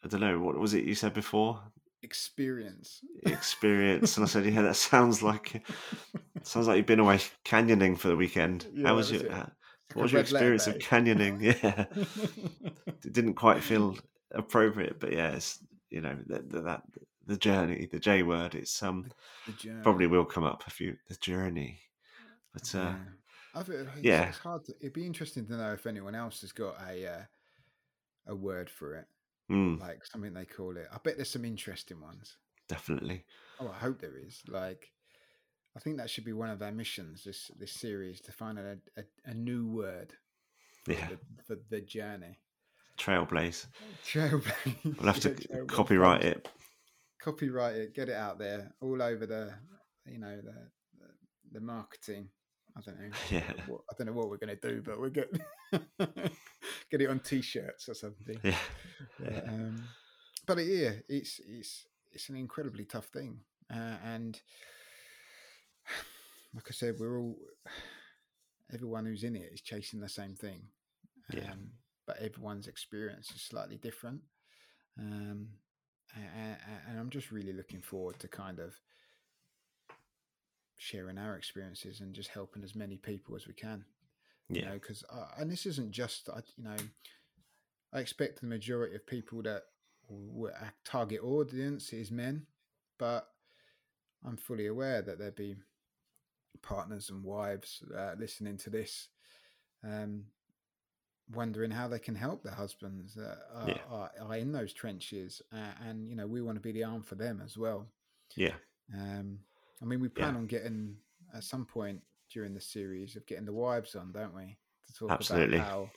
I 0.03 0.07
don't 0.07 0.21
know 0.21 0.39
what 0.39 0.57
was 0.57 0.73
it 0.73 0.85
you 0.85 0.95
said 0.95 1.13
before? 1.13 1.61
experience. 2.01 3.01
Experience, 3.23 4.17
and 4.17 4.25
I 4.25 4.27
said, 4.29 4.45
yeah, 4.53 4.61
that 4.61 4.75
sounds 4.75 5.21
like 5.21 5.61
sounds 6.43 6.67
like 6.67 6.77
you've 6.77 6.85
been 6.85 6.99
away 6.99 7.19
canyoning 7.45 7.97
for 7.97 8.07
the 8.07 8.15
weekend. 8.15 8.65
Yeah, 8.73 8.87
How 8.87 8.95
was 8.95 9.09
that's 9.09 9.23
your 9.23 9.31
uh, 9.31 9.45
what 9.93 10.03
was 10.03 10.11
your 10.11 10.21
experience 10.21 10.67
of 10.67 10.77
canyoning? 10.79 11.41
Yeah, 11.63 11.85
it 13.05 13.13
didn't 13.13 13.35
quite 13.35 13.63
feel 13.63 13.97
appropriate, 14.31 14.99
but 14.99 15.13
yeah, 15.13 15.29
it's 15.31 15.59
you 15.89 16.01
know 16.01 16.17
that 16.27 16.49
that, 16.51 16.63
that 16.63 16.81
the 17.25 17.37
journey, 17.37 17.87
the 17.91 17.99
J 17.99 18.23
word. 18.23 18.55
It's 18.55 18.81
um 18.81 19.11
probably 19.83 20.07
will 20.07 20.25
come 20.25 20.43
up 20.43 20.63
a 20.67 20.69
few 20.69 20.95
the 21.07 21.15
journey, 21.15 21.79
but 22.53 22.73
uh, 22.75 22.79
Yeah. 22.79 22.95
I 23.55 23.63
think 23.63 23.79
it's, 23.79 24.03
yeah. 24.03 24.29
it's 24.29 24.37
hard. 24.37 24.65
To, 24.65 24.75
it'd 24.79 24.93
be 24.93 25.05
interesting 25.05 25.45
to 25.47 25.57
know 25.57 25.73
if 25.73 25.85
anyone 25.87 26.15
else 26.15 26.41
has 26.41 26.51
got 26.51 26.75
a 26.87 27.07
uh, 27.07 27.21
a 28.27 28.35
word 28.35 28.69
for 28.69 28.95
it, 28.95 29.05
mm, 29.51 29.79
like 29.79 30.05
something 30.05 30.33
they 30.33 30.45
call 30.45 30.77
it. 30.77 30.87
I 30.91 30.97
bet 31.03 31.15
there's 31.17 31.29
some 31.31 31.45
interesting 31.45 31.99
ones. 32.01 32.37
definitely. 32.67 33.25
Oh, 33.59 33.69
I 33.69 33.77
hope 33.77 33.99
there 34.01 34.17
is. 34.17 34.41
Like, 34.47 34.91
I 35.75 35.79
think 35.79 35.97
that 35.97 36.09
should 36.09 36.25
be 36.25 36.33
one 36.33 36.49
of 36.49 36.61
our 36.61 36.71
missions. 36.71 37.23
This 37.23 37.49
this 37.59 37.71
series 37.73 38.21
to 38.21 38.31
find 38.31 38.59
a 38.59 38.77
a, 38.97 39.03
a 39.25 39.33
new 39.33 39.65
word 39.67 40.13
for, 40.85 40.91
Yeah. 40.93 41.07
the, 41.09 41.43
for 41.43 41.57
the 41.69 41.81
journey. 41.81 42.39
Trailblaze. 42.97 43.65
Trailblaze. 44.05 44.83
We'll 44.99 45.11
have 45.13 45.19
to 45.21 45.35
Yeah, 45.49 45.63
copyright 45.67 46.23
it. 46.23 46.49
Copyright 47.21 47.75
it. 47.75 47.95
Get 47.95 48.09
it 48.09 48.15
out 48.15 48.39
there, 48.39 48.73
all 48.81 49.01
over 49.01 49.25
the, 49.25 49.53
you 50.05 50.19
know, 50.19 50.35
the 50.37 50.53
the, 50.99 51.07
the 51.53 51.59
marketing. 51.61 52.29
I 52.77 52.81
don't 52.81 52.99
know. 52.99 53.09
Yeah. 53.29 53.51
What, 53.67 53.81
I 53.91 53.93
don't 53.97 54.07
know 54.07 54.13
what 54.13 54.29
we're 54.29 54.37
going 54.37 54.57
to 54.57 54.69
do, 54.69 54.81
but 54.81 54.99
we'll 54.99 55.09
get 55.09 55.31
get 56.91 57.01
it 57.01 57.09
on 57.09 57.19
t-shirts 57.19 57.89
or 57.89 57.93
something. 57.93 58.39
Yeah. 58.43 58.57
Yeah, 59.23 59.41
um, 59.47 59.83
but 60.45 60.57
yeah, 60.59 60.91
it's 61.07 61.39
it's 61.47 61.85
it's 62.11 62.29
an 62.29 62.35
incredibly 62.35 62.85
tough 62.85 63.07
thing, 63.07 63.39
uh, 63.73 63.97
and 64.03 64.39
like 66.53 66.65
I 66.67 66.71
said, 66.71 66.95
we're 66.99 67.19
all 67.19 67.37
everyone 68.73 69.05
who's 69.05 69.23
in 69.23 69.35
it 69.35 69.49
is 69.53 69.61
chasing 69.61 69.99
the 69.99 70.09
same 70.09 70.35
thing. 70.35 70.63
Yeah. 71.33 71.51
Um, 71.51 71.71
but 72.07 72.17
everyone's 72.17 72.67
experience 72.67 73.31
is 73.35 73.41
slightly 73.41 73.77
different. 73.77 74.21
Um, 74.97 75.49
and, 76.15 76.57
and 76.89 76.99
I'm 76.99 77.09
just 77.09 77.31
really 77.31 77.53
looking 77.53 77.81
forward 77.81 78.19
to 78.19 78.27
kind 78.27 78.59
of 78.59 78.73
sharing 80.79 81.17
our 81.17 81.35
experiences 81.35 81.99
and 81.99 82.15
just 82.15 82.29
helping 82.29 82.63
as 82.63 82.73
many 82.73 82.97
people 82.97 83.35
as 83.35 83.45
we 83.45 83.53
can. 83.53 83.85
You 84.49 84.61
Yeah. 84.61 84.69
know, 84.69 84.73
because 84.73 85.03
and 85.37 85.51
this 85.51 85.67
isn't 85.67 85.91
just 85.91 86.27
you 86.57 86.63
know, 86.63 86.75
I 87.93 87.99
expect 87.99 88.39
the 88.39 88.47
majority 88.47 88.95
of 88.95 89.05
people 89.05 89.43
that 89.43 89.63
our 90.09 90.73
target 90.83 91.21
audience 91.23 91.93
is 91.93 92.09
men, 92.09 92.47
but 92.97 93.27
I'm 94.25 94.37
fully 94.37 94.65
aware 94.67 95.01
that 95.01 95.19
there'd 95.19 95.35
be 95.35 95.57
partners 96.61 97.09
and 97.09 97.23
wives 97.23 97.83
uh, 97.95 98.15
listening 98.17 98.57
to 98.57 98.69
this, 98.69 99.09
um, 99.83 100.25
wondering 101.31 101.71
how 101.71 101.87
they 101.87 101.99
can 101.99 102.15
help 102.15 102.43
their 102.43 102.53
husbands 102.53 103.13
that 103.15 103.37
are, 103.53 103.67
Yeah. 103.67 103.81
are, 103.91 104.11
are 104.21 104.35
in 104.37 104.51
those 104.51 104.73
trenches, 104.73 105.41
uh, 105.53 105.73
and 105.85 106.07
you 106.07 106.15
know 106.15 106.25
we 106.25 106.41
want 106.41 106.55
to 106.55 106.61
be 106.61 106.71
the 106.71 106.83
arm 106.85 107.03
for 107.03 107.15
them 107.15 107.41
as 107.43 107.57
well. 107.57 107.87
Yeah. 108.35 108.55
Um, 108.93 109.39
I 109.81 109.85
mean, 109.85 109.99
we 109.99 110.09
plan 110.09 110.35
Yeah. 110.35 110.37
on 110.37 110.47
getting 110.47 110.97
at 111.33 111.43
some 111.43 111.65
point 111.65 112.01
during 112.31 112.53
the 112.53 112.61
series 112.61 113.15
of 113.15 113.25
getting 113.25 113.45
the 113.45 113.53
wives 113.53 113.95
on, 113.95 114.11
don't 114.11 114.35
we, 114.35 114.57
to 114.87 114.93
talk 114.93 115.11
Absolutely. 115.11 115.57
about 115.57 115.65
how 115.65 115.89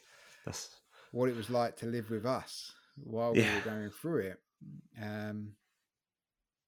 That's 0.45 0.71
what 1.13 1.29
it 1.29 1.37
was 1.37 1.51
like 1.51 1.77
to 1.77 1.87
live 1.87 2.11
with 2.11 2.27
us 2.27 2.73
while 2.97 3.37
we 3.37 3.51
were 3.51 3.61
going 3.61 3.91
through 3.91 4.21
it. 4.21 4.41
Um, 5.01 5.57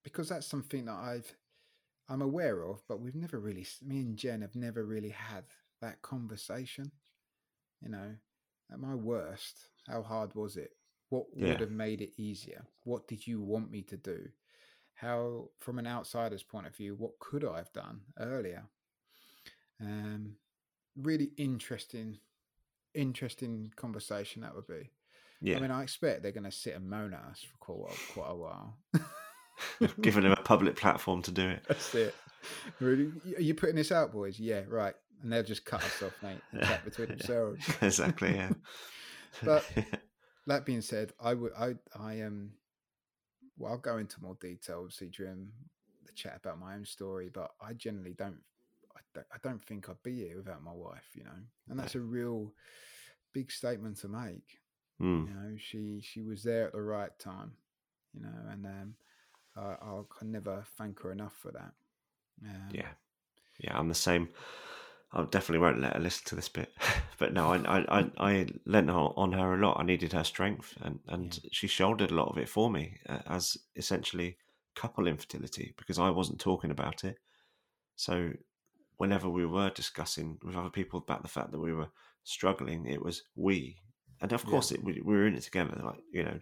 because 0.03 0.29
that's 0.29 0.47
something 0.47 0.85
that 0.87 0.95
I've 0.95 1.35
I'm 2.09 2.23
aware 2.23 2.63
of, 2.63 2.83
but 2.89 3.01
we've 3.01 3.15
never 3.15 3.41
really 3.41 3.67
me 3.83 4.01
and 4.01 4.17
Jen 4.17 4.43
have 4.43 4.55
never 4.57 4.85
really 4.85 5.11
had 5.11 5.45
that 5.81 6.03
conversation. 6.03 6.93
You 7.81 7.91
know, 7.91 8.17
at 8.73 8.81
my 8.81 8.95
worst, 8.95 9.69
how 9.87 10.03
hard 10.03 10.35
was 10.35 10.57
it? 10.57 10.77
What 11.11 11.27
Yeah. 11.37 11.47
would 11.49 11.61
have 11.61 11.71
made 11.71 12.01
it 12.03 12.13
easier? 12.19 12.65
What 12.85 13.07
did 13.09 13.27
you 13.27 13.41
want 13.41 13.71
me 13.71 13.83
to 13.83 13.97
do? 13.97 14.29
How, 14.95 15.49
from 15.59 15.79
an 15.79 15.87
outsider's 15.87 16.43
point 16.43 16.67
of 16.67 16.77
view, 16.77 16.95
what 16.97 17.19
could 17.19 17.45
I 17.45 17.57
have 17.59 17.73
done 17.73 18.01
earlier? 18.19 18.65
Um, 19.81 20.37
really 20.97 21.31
interesting, 21.37 22.19
interesting 22.95 23.73
conversation 23.77 24.43
that 24.43 24.55
would 24.55 24.67
be. 24.67 24.91
yeah. 25.41 25.57
I 25.57 25.61
mean, 25.61 25.71
I 25.73 25.83
expect 25.83 26.23
they're 26.23 26.33
going 26.33 26.45
to 26.45 26.53
sit 26.53 26.75
and 26.75 26.89
moan 26.89 27.13
at 27.13 27.25
us 27.31 27.43
for 27.43 27.57
quite 27.59 27.75
a 27.77 27.81
while. 27.81 27.97
Quite 28.13 28.31
a 28.31 28.35
while. 28.35 29.91
Giving 30.01 30.23
them 30.23 30.33
a 30.33 30.37
public 30.37 30.77
platform 30.77 31.23
to 31.23 31.31
do 31.33 31.49
it. 31.49 31.65
That's 31.69 31.95
it. 31.95 32.15
Really, 32.81 33.11
are 33.37 33.43
you 33.43 33.55
putting 33.55 33.77
this 33.77 33.91
out, 33.93 34.13
boys? 34.13 34.39
Yeah, 34.39 34.63
right. 34.69 34.95
And 35.23 35.33
they'll 35.33 35.43
just 35.43 35.65
cut 35.65 35.83
us 35.83 36.03
off, 36.03 36.13
mate, 36.23 36.39
and 36.53 36.63
chat 36.63 36.85
between 36.85 37.09
themselves. 37.17 37.65
exactly. 37.83 38.35
Yeah. 38.35 38.51
But- 39.43 39.65
That 40.47 40.67
being 40.67 40.83
said, 40.83 41.13
I 41.19 41.33
would, 41.33 41.53
I, 41.59 41.73
I 41.99 42.21
um, 42.21 42.51
well, 43.59 43.73
I'll 43.73 43.79
go 43.79 43.99
into 43.99 44.21
more 44.21 44.37
detail, 44.41 44.79
obviously, 44.81 45.09
during 45.09 45.49
the 46.07 46.13
chat 46.13 46.37
about 46.37 46.59
my 46.59 46.75
own 46.75 46.85
story. 46.85 47.31
But 47.33 47.53
I 47.61 47.73
generally 47.73 48.15
don't, 48.15 48.41
I 48.97 49.01
don't, 49.15 49.27
I 49.33 49.37
don't 49.43 49.65
think 49.65 49.89
I'd 49.89 50.03
be 50.03 50.17
here 50.17 50.37
without 50.37 50.63
my 50.63 50.73
wife, 50.73 51.09
you 51.15 51.25
know. 51.25 51.31
And 51.69 51.79
that's 51.79 51.95
a 51.95 52.01
real 52.01 52.53
big 53.33 53.51
statement 53.51 53.99
to 53.99 54.09
make. 54.09 54.61
Mm. 55.01 55.29
You 55.29 55.35
know, 55.35 55.57
she 55.59 56.01
she 56.03 56.23
was 56.23 56.43
there 56.43 56.67
at 56.67 56.73
the 56.73 56.83
right 56.83 57.17
time, 57.19 57.53
you 58.13 58.23
know, 58.23 58.51
and 58.51 58.67
um, 58.67 58.95
I, 59.57 59.77
I'll 59.83 60.09
never 60.23 60.65
thank 60.79 61.01
her 61.01 61.13
enough 61.13 61.35
for 61.37 61.51
that. 61.53 61.73
Um, 62.45 62.69
Yeah. 62.73 62.89
Yeah, 63.59 63.79
I'm 63.79 63.89
the 63.89 63.95
same. 63.95 64.29
I 65.15 65.23
definitely 65.25 65.61
won't 65.61 65.81
let 65.81 65.95
her 65.95 66.01
listen 66.01 66.25
to 66.27 66.35
this 66.35 66.49
bit, 66.49 66.75
but 67.19 67.33
no, 67.33 67.53
I 67.53 67.59
I 67.79 68.01
I, 68.01 68.11
I 68.19 68.47
lent 68.67 68.91
on 68.91 69.13
on 69.17 69.33
her 69.33 69.55
a 69.55 69.59
lot. 69.59 69.79
I 69.79 69.85
needed 69.85 70.13
her 70.13 70.25
strength, 70.25 70.77
and 70.81 71.01
and 71.09 71.41
she 71.53 71.69
shouldered 71.69 72.11
a 72.11 72.15
lot 72.15 72.29
of 72.29 72.39
it 72.39 72.49
for 72.49 72.71
me 72.71 72.99
uh, 73.09 73.21
as 73.27 73.57
essentially 73.77 74.39
couple 74.75 75.07
infertility 75.07 75.73
because 75.79 76.01
I 76.01 76.11
wasn't 76.11 76.41
talking 76.41 76.73
about 76.73 77.05
it. 77.05 77.19
So 77.97 78.33
whenever 78.97 79.29
we 79.29 79.47
were 79.47 79.71
discussing 79.71 80.39
with 80.43 80.57
other 80.57 80.71
people 80.71 81.01
about 81.01 81.23
the 81.23 81.29
fact 81.29 81.53
that 81.53 81.61
we 81.61 81.73
were 81.73 81.91
struggling, 82.25 82.87
it 82.87 83.03
was 83.03 83.23
we, 83.37 83.79
and 84.21 84.33
of 84.33 84.45
Yeah. 84.45 84.51
course 84.51 84.73
it, 84.73 84.83
we, 84.83 84.95
we 85.01 85.15
were 85.15 85.27
in 85.27 85.37
it 85.37 85.43
together. 85.43 85.81
Like 85.85 86.03
you 86.13 86.25
know, 86.25 86.39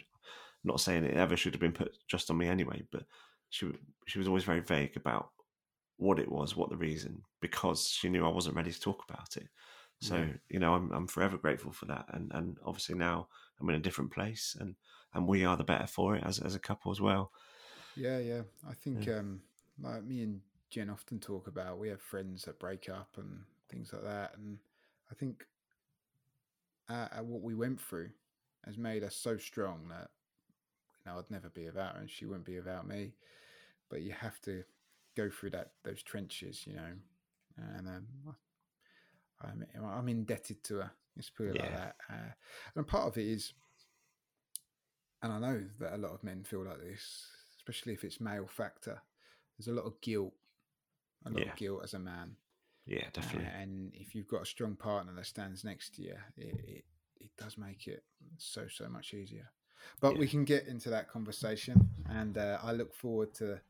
not 0.64 0.80
saying 0.80 1.04
it 1.04 1.16
ever 1.16 1.36
should 1.36 1.54
have 1.54 1.60
been 1.60 1.72
put 1.72 1.96
just 2.08 2.30
on 2.30 2.38
me 2.38 2.48
anyway, 2.48 2.84
but 2.90 3.04
she 3.50 3.72
she 4.06 4.18
was 4.18 4.28
always 4.28 4.44
very 4.44 4.60
vague 4.60 4.96
about 4.96 5.30
what 6.02 6.18
it 6.18 6.30
was, 6.30 6.56
what 6.56 6.70
the 6.70 6.76
reason, 6.76 7.22
because 7.40 7.88
she 7.88 8.08
knew 8.08 8.24
I 8.26 8.30
wasn't 8.30 8.56
ready 8.56 8.72
to 8.72 8.80
talk 8.80 9.04
about 9.08 9.36
it. 9.36 9.48
So 10.00 10.16
Yeah. 10.16 10.32
you 10.50 10.58
know, 10.58 10.74
I'm 10.74 10.90
I'm 10.92 11.06
forever 11.06 11.38
grateful 11.38 11.72
for 11.72 11.86
that, 11.86 12.06
and 12.12 12.30
and 12.34 12.58
obviously 12.64 12.96
now 12.96 13.28
I'm 13.60 13.68
in 13.70 13.76
a 13.76 13.80
different 13.80 14.12
place, 14.12 14.56
and 14.60 14.74
and 15.14 15.28
we 15.28 15.44
are 15.44 15.56
the 15.56 15.64
better 15.64 15.86
for 15.86 16.16
it 16.16 16.24
as 16.24 16.38
as 16.40 16.54
a 16.54 16.60
couple 16.60 16.90
as 16.92 17.00
well. 17.00 17.32
Yeah, 17.96 18.18
yeah. 18.18 18.42
I 18.68 18.74
think 18.74 19.08
um 19.08 19.40
like 19.80 20.04
me 20.04 20.22
and 20.22 20.40
Jen 20.70 20.90
often 20.90 21.18
talk 21.20 21.46
about 21.48 21.78
we 21.78 21.88
have 21.88 22.00
friends 22.00 22.44
that 22.44 22.58
break 22.58 22.88
up 22.88 23.16
and 23.16 23.40
things 23.70 23.92
like 23.92 24.02
that 24.04 24.34
and 24.36 24.58
I 25.10 25.14
think 25.14 25.44
uh, 26.88 27.08
what 27.22 27.42
we 27.42 27.54
went 27.54 27.80
through 27.80 28.10
has 28.66 28.76
made 28.76 29.02
us 29.04 29.16
so 29.16 29.36
strong 29.36 29.88
that 29.88 30.08
you 31.04 31.12
know 31.12 31.18
I'd 31.18 31.30
never 31.30 31.48
be 31.48 31.66
without 31.66 31.94
her 31.94 32.00
and 32.00 32.10
she 32.10 32.26
wouldn't 32.26 32.44
be 32.46 32.56
without 32.56 32.86
me. 32.86 33.14
But 33.90 34.02
you 34.02 34.12
have 34.12 34.40
to 34.42 34.64
go 35.16 35.30
through 35.30 35.50
that 35.50 35.72
those 35.84 36.02
trenches, 36.02 36.66
you 36.66 36.74
know. 36.74 36.92
And 37.56 37.88
um, 37.88 38.06
I'm 39.40 39.66
I'm 39.84 40.08
indebted 40.08 40.62
to 40.64 40.76
her. 40.76 40.90
Let's 41.16 41.30
put 41.30 41.48
it 41.48 41.56
like 41.56 41.70
that. 41.72 41.96
Uh, 42.10 42.32
and 42.74 42.86
part 42.86 43.06
of 43.06 43.18
it 43.18 43.26
is 43.26 43.52
and 45.22 45.32
I 45.32 45.38
know 45.38 45.62
that 45.78 45.94
a 45.94 45.98
lot 45.98 46.12
of 46.12 46.24
men 46.24 46.42
feel 46.42 46.64
like 46.64 46.80
this, 46.80 47.26
especially 47.56 47.92
if 47.92 48.02
it's 48.04 48.20
male 48.20 48.48
factor. 48.48 49.00
There's 49.56 49.68
a 49.68 49.80
lot 49.80 49.86
of 49.86 50.00
guilt, 50.00 50.32
a 51.24 51.30
lot 51.30 51.42
Yeah. 51.42 51.52
of 51.52 51.56
guilt 51.56 51.80
as 51.84 51.94
a 51.94 51.98
man. 51.98 52.36
Yeah, 52.86 53.04
definitely. 53.12 53.46
Uh, 53.46 53.60
and 53.62 53.92
if 53.94 54.14
you've 54.14 54.26
got 54.26 54.42
a 54.42 54.46
strong 54.46 54.74
partner 54.74 55.12
that 55.14 55.26
stands 55.26 55.62
next 55.64 55.94
to 55.94 56.02
you, 56.02 56.16
it, 56.36 56.64
it, 56.66 56.84
it 57.20 57.30
does 57.38 57.56
make 57.56 57.86
it 57.86 58.02
so, 58.38 58.66
so 58.68 58.88
much 58.88 59.14
easier. 59.14 59.48
But 60.00 60.18
we 60.18 60.26
can 60.26 60.44
get 60.44 60.66
into 60.66 60.90
that 60.90 61.08
conversation. 61.08 61.88
And 62.08 62.36
uh, 62.36 62.58
I 62.62 62.72
look 62.72 62.92
forward 62.94 63.32
to 63.34 63.60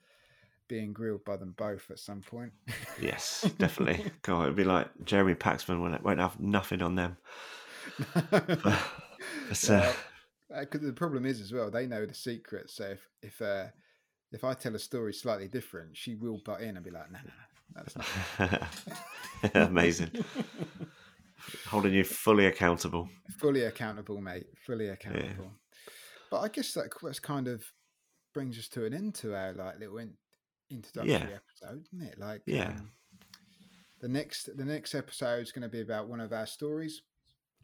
being 0.72 0.94
grilled 0.94 1.22
by 1.26 1.36
them 1.36 1.54
both 1.58 1.90
at 1.90 1.98
some 1.98 2.22
point. 2.22 2.50
Yes, 2.98 3.42
definitely. 3.58 4.10
God, 4.22 4.44
it'd 4.44 4.56
be 4.56 4.64
like 4.64 4.88
Jeremy 5.04 5.34
Paxman 5.34 5.82
won't, 5.82 6.02
won't 6.02 6.18
have 6.18 6.40
nothing 6.40 6.80
on 6.80 6.94
them. 6.94 7.18
But, 9.48 9.70
uh, 9.70 9.92
because 10.60 10.80
the 10.80 10.92
problem 10.92 11.26
is 11.26 11.40
as 11.40 11.52
well, 11.52 11.70
they 11.70 11.86
know 11.86 12.04
the 12.04 12.14
secret. 12.14 12.70
So 12.70 12.84
if 12.86 13.08
if 13.22 13.40
uh, 13.40 13.66
if 14.32 14.42
I 14.42 14.54
tell 14.54 14.74
a 14.74 14.78
story 14.78 15.12
slightly 15.12 15.46
different, 15.46 15.96
she 15.96 16.16
will 16.16 16.40
butt 16.44 16.60
in 16.60 16.76
and 16.76 16.84
be 16.84 16.90
like, 16.90 17.10
no 17.12 17.18
"Nah, 17.18 17.30
nah, 17.74 17.82
that's 17.84 18.70
not." 19.52 19.54
amazing. 19.68 20.10
Holding 21.68 21.92
you 21.92 22.02
fully 22.02 22.46
accountable. 22.46 23.08
fully 23.38 23.62
accountable, 23.64 24.20
mate. 24.20 24.46
Fully 24.66 24.88
accountable. 24.88 25.52
But 26.30 26.40
I 26.40 26.48
guess 26.48 26.72
that 26.74 26.90
that's 27.00 27.20
kind 27.20 27.46
of 27.46 27.64
brings 28.34 28.58
us 28.58 28.68
to 28.68 28.84
an 28.84 28.94
end 28.94 29.14
to 29.16 29.34
our 29.34 29.52
like 29.52 29.78
little 29.78 29.98
in, 29.98 30.14
introductory 30.72 31.12
Yeah. 31.12 31.36
episode, 31.36 31.86
isn't 31.92 32.02
it? 32.08 32.18
Like, 32.18 32.42
Yeah. 32.46 32.70
um, 32.70 32.92
the 34.00 34.08
next 34.08 34.56
the 34.56 34.64
next 34.64 34.94
episode 34.94 35.42
is 35.42 35.52
going 35.52 35.62
to 35.62 35.68
be 35.68 35.80
about 35.80 36.08
one 36.08 36.20
of 36.20 36.32
our 36.32 36.46
stories, 36.46 37.02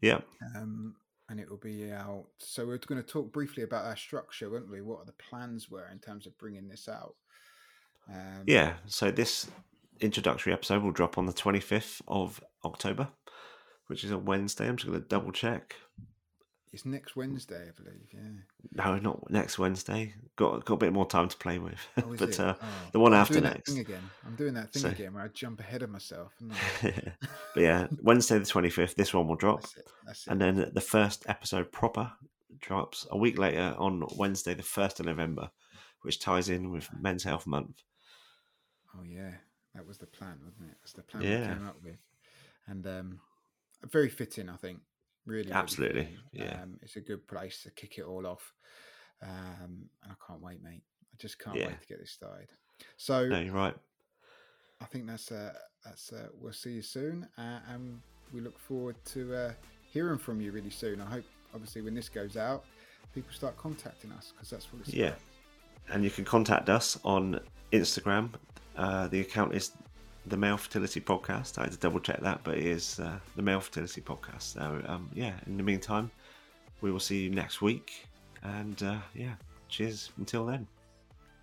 Yeah, 0.01 0.21
um, 0.55 0.95
and 1.27 1.39
it 1.39 1.49
will 1.49 1.57
be 1.57 1.91
out. 1.91 2.27
So 2.37 2.65
we're 2.65 2.77
going 2.77 3.01
to 3.03 3.07
talk 3.07 3.31
briefly 3.33 3.63
about 3.63 3.85
our 3.85 3.97
structure, 3.97 4.49
won't 4.49 4.69
we? 4.69 4.81
What 4.81 5.05
the 5.05 5.13
plans 5.13 5.69
were 5.69 5.87
in 5.91 5.99
terms 5.99 6.25
of 6.25 6.37
bringing 6.37 6.67
this 6.69 6.87
out. 6.87 7.15
Um, 8.07 8.43
yeah. 8.47 8.77
So 8.85 9.11
this 9.11 9.49
introductory 9.99 10.53
episode 10.53 10.81
will 10.81 10.91
drop 10.91 11.17
on 11.17 11.25
the 11.25 11.33
25th 11.33 12.01
of 12.07 12.41
October, 12.63 13.09
which 13.87 14.03
is 14.05 14.11
a 14.11 14.17
Wednesday. 14.17 14.67
I'm 14.67 14.77
just 14.77 14.87
going 14.87 15.01
to 15.01 15.07
double 15.07 15.31
check. 15.33 15.75
It's 16.71 16.85
next 16.85 17.15
Wednesday, 17.15 17.67
I 17.67 17.71
believe. 17.81 18.07
Yeah. 18.13 18.21
No, 18.73 18.97
not 18.97 19.29
next 19.31 19.57
Wednesday. 19.57 20.13
Got 20.35 20.65
got 20.65 20.75
a 20.75 20.77
bit 20.77 20.93
more 20.93 21.07
time 21.07 21.27
to 21.29 21.37
play 21.37 21.57
with. 21.59 21.79
Oh, 21.97 22.15
but 22.17 22.39
uh, 22.39 22.55
Oh, 22.61 22.67
the 22.91 22.99
one 22.99 23.13
I'm 23.13 23.21
after 23.21 23.33
doing 23.35 23.43
that 23.45 23.53
next. 23.55 23.69
thing 23.71 23.79
again. 23.79 24.09
I'm 24.25 24.35
doing 24.35 24.53
that 24.53 24.71
thing 24.71 24.81
So- 24.83 24.89
again 24.89 25.13
where 25.13 25.23
I 25.23 25.27
jump 25.29 25.59
ahead 25.59 25.81
of 25.81 25.89
myself. 25.89 26.33
but 26.81 27.15
yeah, 27.55 27.87
Wednesday 28.01 28.37
the 28.37 28.45
25th, 28.45 28.95
this 28.95 29.13
one 29.13 29.27
will 29.27 29.35
drop. 29.35 29.61
That's 29.61 29.77
it. 29.77 29.87
That's 30.05 30.27
it. 30.27 30.31
And 30.31 30.41
then 30.41 30.71
the 30.73 30.81
first 30.81 31.25
episode 31.27 31.71
proper 31.71 32.11
drops 32.59 33.07
a 33.09 33.17
week 33.17 33.37
later 33.39 33.73
on 33.77 34.03
Wednesday, 34.17 34.53
the 34.53 34.63
1st 34.63 34.99
of 34.99 35.05
November, 35.05 35.49
which 36.01 36.19
ties 36.19 36.49
in 36.49 36.71
with 36.71 36.89
Men's 36.99 37.23
Health 37.23 37.47
Month. 37.47 37.81
Oh 38.97 39.03
yeah, 39.03 39.31
that 39.75 39.87
was 39.87 39.97
the 39.97 40.07
plan, 40.07 40.39
wasn't 40.43 40.69
it? 40.71 40.77
That's 40.81 40.93
the 40.93 41.03
plan 41.03 41.23
we 41.23 41.29
came 41.29 41.67
up 41.67 41.77
with, 41.83 41.97
and 42.67 42.85
um, 42.87 43.19
very 43.91 44.09
fitting, 44.09 44.49
I 44.49 44.55
think. 44.55 44.79
Really, 45.29 45.51
Absolutely, 45.51 46.09
yeah. 46.31 46.59
Um, 46.63 46.79
it's 46.81 46.95
a 46.95 47.01
good 47.01 47.27
place 47.27 47.61
to 47.61 47.69
kick 47.69 47.99
it 47.99 48.03
all 48.03 48.25
off. 48.25 48.51
Um, 49.21 49.87
and 50.01 50.11
I 50.11 50.15
can't 50.25 50.41
wait, 50.41 50.63
mate. 50.63 50.81
I 51.13 51.15
just 51.19 51.37
can't 51.37 51.55
Yeah. 51.55 51.67
wait 51.67 51.81
to 51.81 51.87
get 51.87 51.99
this 51.99 52.09
started. 52.09 52.49
So 52.97 53.27
No, 53.27 53.39
you're 53.39 53.53
right. 53.53 53.75
I 54.81 54.85
think 54.85 55.05
that's 55.05 55.31
uh, 55.31 55.53
that's 55.85 56.11
uh, 56.11 56.29
we'll 56.33 56.51
see 56.53 56.71
you 56.71 56.81
soon, 56.81 57.27
uh, 57.37 57.59
and 57.67 58.01
we 58.33 58.41
look 58.41 58.57
forward 58.57 58.95
to 59.13 59.35
uh, 59.35 59.53
hearing 59.91 60.17
from 60.17 60.41
you 60.41 60.51
really 60.51 60.71
soon. 60.71 60.99
I 60.99 61.05
hope, 61.05 61.25
obviously, 61.53 61.83
when 61.83 61.93
this 61.93 62.09
goes 62.09 62.35
out, 62.35 62.65
people 63.13 63.31
start 63.31 63.55
contacting 63.55 64.11
us 64.13 64.31
because 64.33 64.49
that's 64.49 64.73
what 64.73 64.81
it's 64.81 64.93
Yeah. 64.93 65.09
about. 65.09 65.19
And 65.89 66.03
you 66.03 66.09
can 66.09 66.25
contact 66.25 66.69
us 66.69 66.97
on 67.03 67.39
Instagram. 67.71 68.33
Uh, 68.75 69.07
the 69.09 69.19
account 69.21 69.53
is 69.53 69.73
the 70.29 70.37
Male 70.37 70.57
Fertility 70.57 71.01
Podcast. 71.01 71.57
I 71.57 71.63
had 71.63 71.71
to 71.71 71.77
double 71.77 71.99
check 71.99 72.19
that, 72.21 72.41
but 72.43 72.57
it 72.57 72.65
is 72.65 72.99
uh, 72.99 73.19
the 73.35 73.41
Male 73.41 73.59
Fertility 73.59 74.01
Podcast. 74.01 74.53
So, 74.53 74.81
um, 74.85 75.09
yeah, 75.13 75.33
in 75.47 75.57
the 75.57 75.63
meantime, 75.63 76.11
we 76.81 76.91
will 76.91 76.99
see 76.99 77.23
you 77.23 77.29
next 77.29 77.61
week. 77.61 78.07
And 78.43 78.81
uh, 78.83 78.99
yeah, 79.15 79.33
cheers 79.67 80.11
until 80.17 80.45
then. 80.45 80.67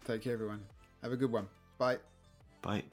Take 0.07 0.23
care, 0.23 0.35
everyone. 0.35 0.63
Have 1.03 1.13
a 1.13 1.17
good 1.17 1.33
one. 1.33 1.49
Bye. 1.79 1.99
Bye. 2.63 2.85